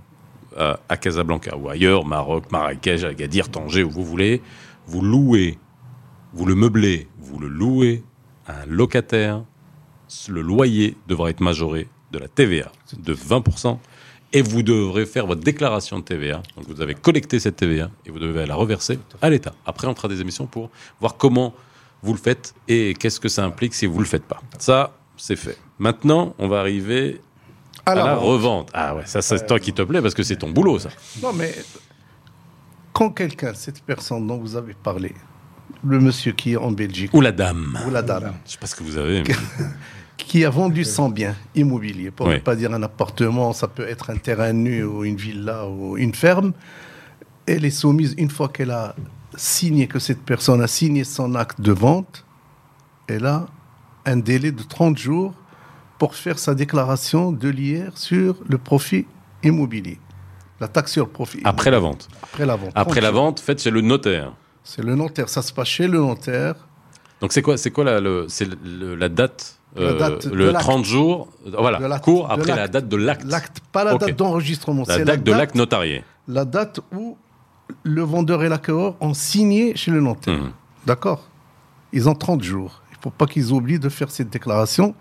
[0.58, 4.42] euh, à Casablanca ou ailleurs, Maroc, Marrakech, Agadir, Tanger, où vous voulez,
[4.86, 5.58] vous louez,
[6.32, 8.02] vous le meublez, vous le louez
[8.46, 9.44] à un locataire,
[10.28, 13.78] le loyer devra être majoré de la TVA de 20%.
[14.34, 16.42] Et vous devrez faire votre déclaration de TVA.
[16.56, 19.52] Donc vous avez collecté cette TVA et vous devez la reverser à l'État.
[19.66, 20.70] Après, on fera des émissions pour
[21.00, 21.52] voir comment
[22.02, 24.40] vous le faites et qu'est-ce que ça implique si vous ne le faites pas.
[24.58, 25.58] Ça, c'est fait.
[25.78, 27.20] Maintenant, on va arriver
[27.84, 28.70] à, la revente.
[28.72, 30.88] Ah ouais, ça, c'est toi qui te plaît parce que c'est ton boulot, ça.
[31.22, 31.54] Non, mais
[32.94, 35.14] quand quelqu'un, cette personne dont vous avez parlé,
[35.84, 37.78] le monsieur qui est en Belgique, Ou la dame.
[37.86, 39.22] ou la dame, Je sais pas ce que vous avez.
[39.22, 39.34] mais-
[40.16, 42.34] qui a vendu son bien immobilier, pour Oui.
[42.34, 45.96] ne pas dire un appartement, ça peut être un terrain nu ou une villa ou
[45.96, 46.52] une ferme,
[47.46, 48.94] elle est soumise, une fois qu'elle a
[49.36, 52.24] signé, que cette personne a signé son acte de vente,
[53.08, 53.46] elle a
[54.06, 55.34] un délai de 30 jours
[55.98, 59.06] pour faire sa déclaration de l'IR sur le profit
[59.42, 59.98] immobilier.
[60.60, 61.40] La taxe sur le profit.
[61.44, 62.08] Après la vente.
[62.22, 62.70] Après la vente.
[62.74, 64.32] Après 30 la vente, faites chez le notaire.
[64.64, 65.28] C'est le notaire.
[65.28, 66.54] Ça se passe chez le notaire.
[67.20, 68.26] Donc c'est quoi, c'est quoi la, le-
[68.96, 70.60] la date, La euh, date le l'acte.
[70.64, 74.84] 30 jours, euh, voilà, court après la date de l'acte, L'acte, pas la date d'enregistrement.
[74.88, 76.02] la c'est date de l'acte notarié.
[76.26, 77.16] la date où
[77.84, 80.36] le vendeur et l'acquéreur ont signé chez le notaire.
[80.36, 80.50] Mhm.
[80.84, 81.28] D'accord
[81.92, 82.82] Ils ont 30 jours.
[82.90, 84.94] Il ne faut pas qu'ils oublient de faire cette déclaration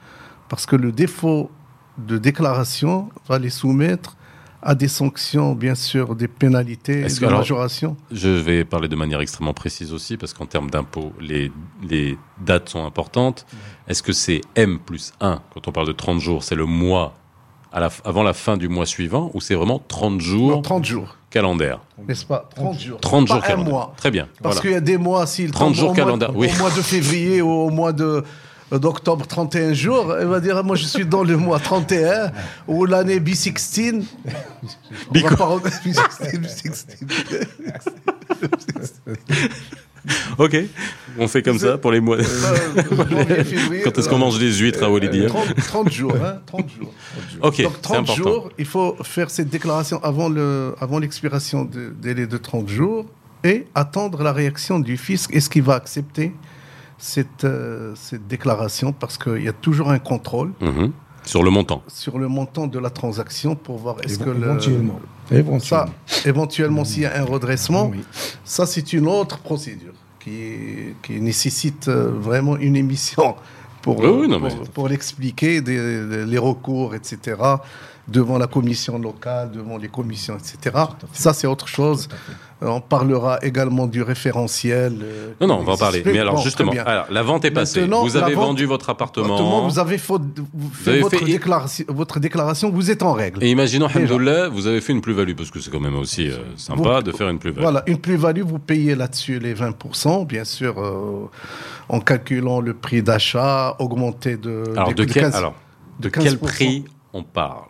[0.47, 1.49] parce que le défaut
[1.97, 4.16] de déclaration va les soumettre
[4.64, 7.97] à des sanctions, bien sûr, des pénalités, des alors- majorations.
[8.12, 11.51] Je vais parler de manière extrêmement précise aussi, parce qu'en termes d'impôts, les,
[11.88, 13.45] les dates sont importantes.
[13.88, 17.16] Est-ce que c'est M plus 1, quand on parle de 30 jours, c'est le mois
[17.74, 20.62] à la, f- avant la fin du mois suivant, ou c'est vraiment 30 jours Non,
[20.62, 22.49] 30 jours, calendaire n'est-ce pas?
[22.55, 22.99] 30 jours.
[22.99, 23.72] 30 Pas jours un calendaire.
[23.74, 23.93] mois.
[23.95, 24.28] Très bien.
[24.41, 24.62] Parce voilà.
[24.62, 26.49] qu'il y a des mois, s'il 30 tombe jours calendaire, oui.
[26.53, 28.24] Au mois de février ou au mois de
[28.80, 32.32] d'octobre 31 jours, elle va dire moi je suis dans le mois 31
[32.67, 34.03] ou l'année B16.
[35.13, 36.86] On va pas re- B16,
[40.39, 40.57] Ok,
[41.19, 42.17] on fait comme ça pour les mois.
[42.17, 42.24] Euh,
[43.43, 46.69] février, Quand est-ce qu'on euh, mange des huîtres à Walidia 30, 30 jours, hein, 30
[46.80, 46.91] jours.
[47.43, 48.15] Ok, Donc c'est 30 important.
[48.15, 53.05] jours, il faut faire cette déclaration avant le avant l'expiration du délai de 30 jours
[53.43, 55.32] et attendre la réaction du fisc.
[55.36, 56.32] Est-ce qu'il va accepter
[57.02, 60.91] cette, euh, cette déclaration Parce qu'il y a toujours un contrôle Mhm.
[61.24, 61.84] Sur le montant.
[61.88, 64.99] sur le montant de la transaction pour voir est-ce que le, éventuellement.
[65.30, 65.86] ça, Éventuellement.
[66.26, 68.02] éventuellement s'il y a un redressement, Oui.
[68.43, 69.93] ça c'est une autre procédure.
[70.24, 73.36] qui, qui nécessite euh, vraiment une émission
[73.82, 77.18] pour, Oui, oui, non, pour, mais- pour l'expliquer, des- les recours, etc.,
[78.08, 80.76] devant la commission locale, devant les commissions, etc.
[81.12, 82.08] Ça, c'est autre chose.
[82.64, 84.99] On parlera également du référentiel.
[85.01, 86.03] euh, Non, non, on va en parler.
[86.05, 87.82] Mais alors, Bon, justement, alors, la vente est passée.
[87.82, 89.68] Maintenant, Vous avez vente- vendu votre appartement.
[89.68, 90.14] Vous avez fait,
[90.53, 93.43] vous fait avez votre, fait- déclaration, votre déclaration, vous êtes en règle.
[93.43, 93.88] Et imaginons.
[93.88, 97.01] Alhamdoulilah, vous avez fait une plus-value, parce que c'est quand même aussi euh, sympa Vous-
[97.03, 97.64] de faire une plus-value.
[97.64, 101.28] Voilà, une plus-value, vous payez là-dessus les 20%, bien sûr, euh,
[101.89, 104.64] en calculant le prix d'achat augmenté de.
[104.76, 105.55] Alors, de, de quel, 15 alors,
[105.99, 106.38] de de quel 15%.
[106.38, 107.66] prix on parle?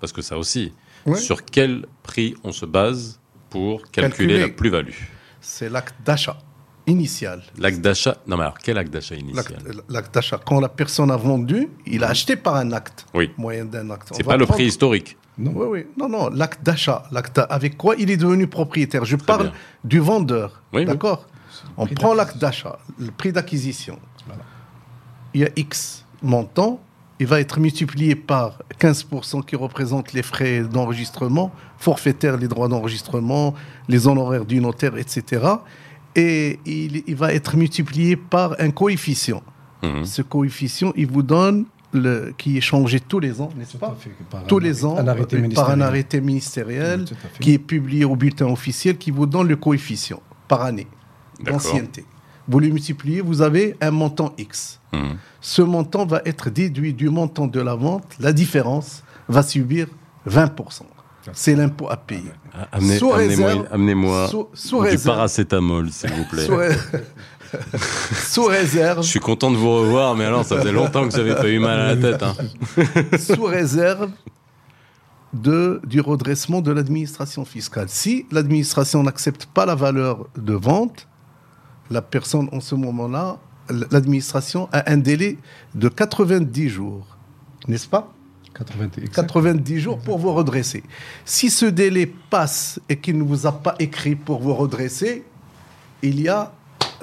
[0.00, 0.72] Parce que ça aussi,
[1.04, 1.18] Ouais.
[1.18, 3.18] sur quel prix on se base
[3.52, 4.38] pour calculer, Calculer.
[4.40, 4.94] la plus-value
[5.40, 6.38] C'est l'acte d'achat
[6.86, 7.42] initial.
[7.58, 10.40] L'acte d'achat Non, mais alors, quel acte d'achat initial L'acte d'achat.
[10.44, 13.30] Quand la personne a vendu, il a acheté par un acte, Oui.
[13.36, 14.08] moyen d'un acte.
[14.12, 15.16] C'est pas le prendre- prix historique.
[15.38, 15.52] Non.
[15.54, 15.86] Oui, oui.
[15.96, 17.04] Non, non, l'acte d'achat.
[17.12, 19.04] L'acte avec quoi il est devenu propriétaire?
[19.04, 19.52] Je parle bien.
[19.84, 20.62] du vendeur.
[20.72, 20.84] Oui, oui.
[20.86, 21.26] D'accord?
[21.76, 23.98] On prend l'acte d'achat, le prix d'acquisition.
[24.26, 24.42] Voilà.
[25.34, 26.80] Il y a X montant.
[27.22, 33.54] Il va être multiplié par 15% qui représente les frais d'enregistrement, forfaitaires, les droits d'enregistrement,
[33.86, 35.46] les honoraires du notaire, etc.
[36.16, 39.44] Et il, il va être multiplié par un coefficient.
[39.84, 40.04] Mhm.
[40.04, 43.96] Ce coefficient, il vous donne le, qui est changé tous les ans, n'est-ce pas?
[43.96, 44.10] fait,
[44.48, 45.82] tous un les ans un arrêté euh, par un ministériel.
[45.82, 50.62] arrêté ministériel Oui, qui est publié au bulletin officiel qui vous donne le coefficient par
[50.62, 50.88] année
[51.40, 52.04] d'ancienneté.
[52.48, 54.80] Vous le multipliez, vous avez un montant X.
[54.92, 55.16] Mhm.
[55.40, 58.04] Ce montant va être déduit du montant de la vente.
[58.20, 59.86] La différence va subir
[60.28, 60.82] 20%.
[61.32, 62.32] C'est l'impôt à payer.
[62.52, 66.44] Ah, Amenez, Sous amenez-moi, réserve- amenez-moi sous- sous du réserve- paracétamol, s'il vous plaît.
[66.46, 66.76] Sous, ré-
[68.30, 71.20] sous réserve, Je suis content de vous revoir, mais alors ça faisait longtemps que vous
[71.20, 72.22] avez pas eu mal à la tête.
[72.24, 72.34] hein.
[73.18, 74.10] sous réserve
[75.32, 77.86] de, du redressement de l'administration fiscale.
[77.88, 81.08] Si l'administration n'accepte pas la valeur de vente,
[81.90, 83.38] la personne en ce moment-là,
[83.90, 85.38] l'administration a un délai
[85.74, 87.06] de 90 jours,
[87.68, 88.12] n'est-ce pas?
[88.54, 89.14] 80, exact.
[89.14, 90.82] 90 jours pour vous redresser.
[91.24, 95.24] Si ce délai passe et qu'il ne vous a pas écrit pour vous redresser,
[96.02, 96.52] il y a,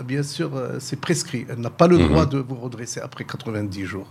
[0.03, 1.45] bien sûr, euh, c'est prescrit.
[1.49, 4.07] Elle n'a pas le droit de vous redresser après 90 jours.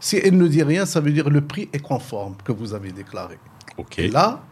[0.00, 2.90] Si elle ne dit rien, ça veut dire le prix est conforme que vous avez
[2.90, 3.38] déclaré.
[3.76, 3.98] Ok.
[3.98, 4.42] Et là,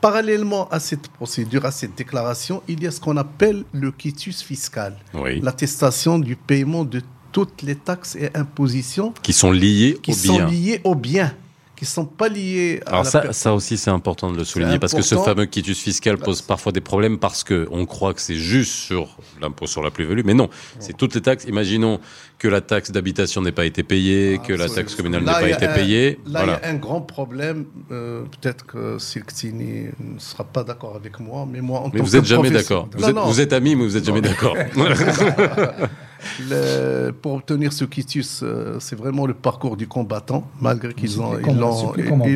[0.00, 4.42] parallèlement à cette procédure, à cette déclaration, il y a ce qu'on appelle le quitus
[4.42, 5.40] fiscal, Oui.
[5.40, 10.34] l'attestation du paiement de toutes les taxes et impositions Qui sont liés qui au sont
[10.36, 10.46] bien.
[10.46, 11.34] liées au bien,
[11.78, 14.36] qui ne sont pas liées à Alors la ça, per- ça aussi c'est important de
[14.36, 17.86] le souligner parce que ce fameux quitus fiscal pose parfois des problèmes parce que on
[17.86, 20.48] croit que c'est juste sur l'impôt sur la plus-value, mais non,
[20.80, 21.44] c'est toutes les taxes.
[21.44, 22.00] Imaginons
[22.38, 25.66] que la taxe d'habitation n'ait pas été payée, que la taxe communale n'ait pas été
[25.66, 26.18] un- payée.
[26.26, 26.60] Là, voilà.
[26.62, 27.66] il y a un grand problème.
[27.92, 32.04] euh, Peut-être que Silktini ne sera pas d'accord avec moi, mais moi, en Mais tant
[32.04, 32.88] vous que êtes jamais d'accord.
[32.96, 34.56] Vous, vous êtes amis, mais vous êtes jamais d'accord.
[36.48, 41.38] Le- pour obtenir ce quitus, euh, c'est vraiment le parcours du combattant, malgré qu'ils ont,
[41.38, 41.56] ils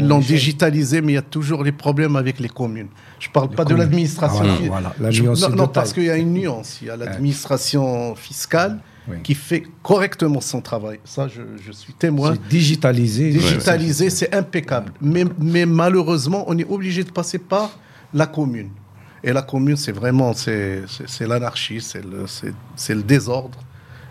[0.06, 2.88] l'ont, ils digitalisé, mais il y a toujours les problèmes avec les communes.
[3.18, 4.44] Je ne parle pas de l'administration.
[4.44, 5.12] Ah, voilà, voilà.
[5.48, 6.78] La non, parce qu'il y a une nuance.
[6.82, 8.78] Il y a l'administration fiscale
[9.08, 9.16] Oui.
[9.22, 10.98] qui fait correctement son travail.
[11.04, 12.34] Ça, je, je suis témoin.
[12.34, 13.30] C'est digitalisé.
[13.30, 14.92] Digitalisé, c'est impeccable.
[15.00, 17.78] Mais, mais malheureusement, on est obligé de passer par
[18.14, 18.70] la commune.
[19.24, 20.82] Et la commune, c'est vraiment c'est,
[21.20, 23.58] l'anarchie, c'est le, c'est, c'est le désordre.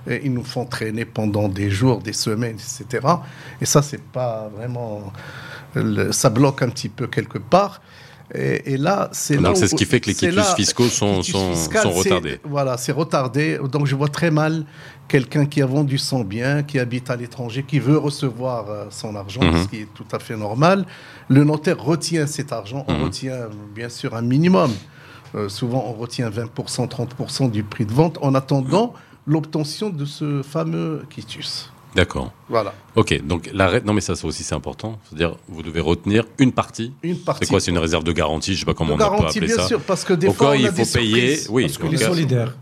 [0.10, 3.06] Et ils nous font traîner pendant des jours, des semaines, etc.
[3.62, 5.12] Et ça, c'est pas vraiment.
[5.76, 7.82] le- ça bloque un petit peu quelque part.
[8.34, 11.22] Et, et là, c'est Donc c'est ce qui fait que les quitus fiscaux sont-
[11.89, 12.39] retardés.
[12.45, 13.58] Voilà, c'est retardé.
[13.72, 14.64] Donc je vois très mal
[15.10, 19.16] quelqu'un qui a vendu son bien, qui habite à l'étranger, qui veut recevoir euh, son
[19.18, 19.64] argent, Mhm.
[19.64, 20.86] ce qui est tout à fait normal.
[21.28, 22.86] Le notaire retient cet argent.
[22.88, 23.04] On Mhm.
[23.04, 23.38] retient
[23.76, 24.72] bien sûr un minimum.
[25.36, 28.93] Euh, souvent, on retient 20%, 30% du prix de vente en attendant
[29.32, 31.69] l'obtention de ce fameux quitus.
[31.93, 32.32] D'accord.
[32.47, 32.73] Voilà.
[32.95, 33.21] Ok.
[33.25, 34.97] Donc la ré- non mais ça, ça aussi c'est important.
[35.03, 36.93] C'est-à-dire vous devez retenir une partie.
[37.03, 37.43] Une partie.
[37.43, 38.53] C'est quoi C'est une réserve de garantie?
[38.55, 39.67] Je sais pas comment de on peut garantie, appeler bien ça.
[39.67, 41.36] sûr, parce que des Au fois, cas on il a des faut payer.
[41.36, 41.49] surprises.
[41.49, 41.63] Oui.
[41.63, 42.55] Parce que le notaire.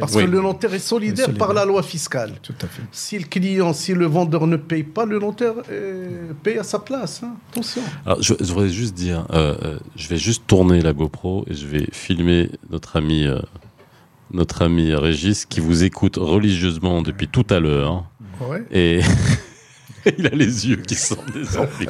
[0.00, 0.24] Parce Oui.
[0.24, 1.46] que le notaire est solidaire solidaire.
[1.46, 2.32] par la loi fiscale.
[2.42, 2.82] Tout à fait.
[2.90, 6.80] Si le client, si le vendeur ne paye pas, le notaire euh, paye à sa
[6.80, 7.22] place.
[7.22, 7.34] hein.
[7.52, 7.82] Attention.
[8.04, 11.54] Alors, je, je voudrais juste dire, euh, euh, je vais juste tourner la GoPro et
[11.54, 13.38] je vais filmer notre ami, euh,
[14.32, 18.04] notre ami Régis qui vous écoute religieusement depuis tout à l'heure
[18.40, 18.64] Ouais.
[18.72, 19.00] et
[20.18, 21.88] il a les yeux qui sortent des oreilles.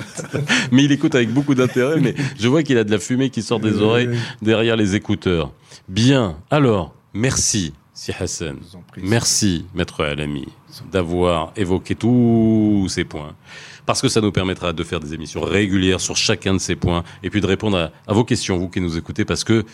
[0.70, 3.43] mais il écoute avec beaucoup d'intérêt, mais je vois qu'il a de la fumée qui
[3.43, 4.11] sort des oreilles
[4.43, 5.53] derrière les écouteurs.
[5.88, 6.36] Bien.
[6.51, 8.57] Alors, merci, Si Hassan.
[9.03, 10.47] Merci, Maître Alami,
[10.90, 13.34] d'avoir évoqué tous ces points.
[13.86, 17.05] Parce que ça nous permettra de faire des émissions régulières sur chacun de ces points
[17.22, 19.64] et puis de répondre à, à vos questions, vous qui nous écoutez, parce que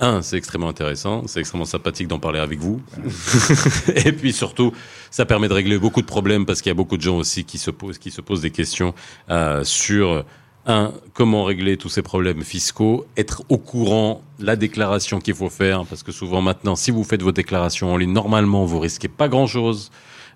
[0.00, 2.80] un, c'est extrêmement intéressant, c'est extrêmement sympathique d'en parler avec vous.
[3.94, 4.72] et puis surtout,
[5.10, 7.44] ça permet de régler beaucoup de problèmes parce qu'il y a beaucoup de gens aussi
[7.44, 8.94] qui se posent, qui se posent des questions
[9.30, 10.24] euh, sur
[10.66, 15.84] un, comment régler tous ces problèmes fiscaux, être au courant, la déclaration qu'il faut faire,
[15.86, 19.28] parce que souvent maintenant, si vous faites vos déclarations en ligne, normalement, vous risquez pas
[19.28, 19.90] grand-chose.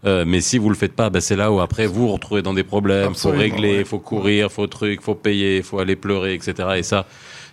[0.05, 2.43] Euh, mais si vous le faites pas, ben c'est là où après vous vous retrouvez
[2.43, 3.13] dans des problèmes.
[3.13, 6.55] Il faut régler, il faut courir, faut truc, faut payer, faut aller pleurer, etc.
[6.77, 7.07] Et ça,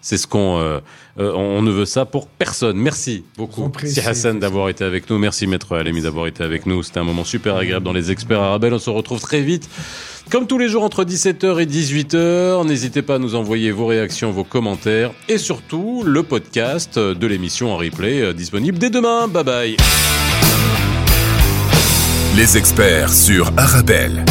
[0.04, 0.80] c'est ce qu'on euh,
[1.18, 2.78] euh, on ne veut ça pour personne.
[2.78, 5.18] Merci beaucoup, Si Hassan, d'avoir été avec nous.
[5.18, 6.84] Merci, Maître Alemi, d'avoir été avec nous.
[6.84, 8.68] C'était un moment super agréable dans les experts arabes.
[8.70, 9.70] On se retrouve très vite.
[10.30, 14.32] Comme tous les jours entre 17h et 18h, n'hésitez pas à nous envoyer vos réactions,
[14.32, 19.30] vos commentaires et surtout le podcast de l'émission en replay euh, disponible dès demain.
[19.30, 19.78] Bye bye.
[22.36, 24.26] Les experts sur Arabelle.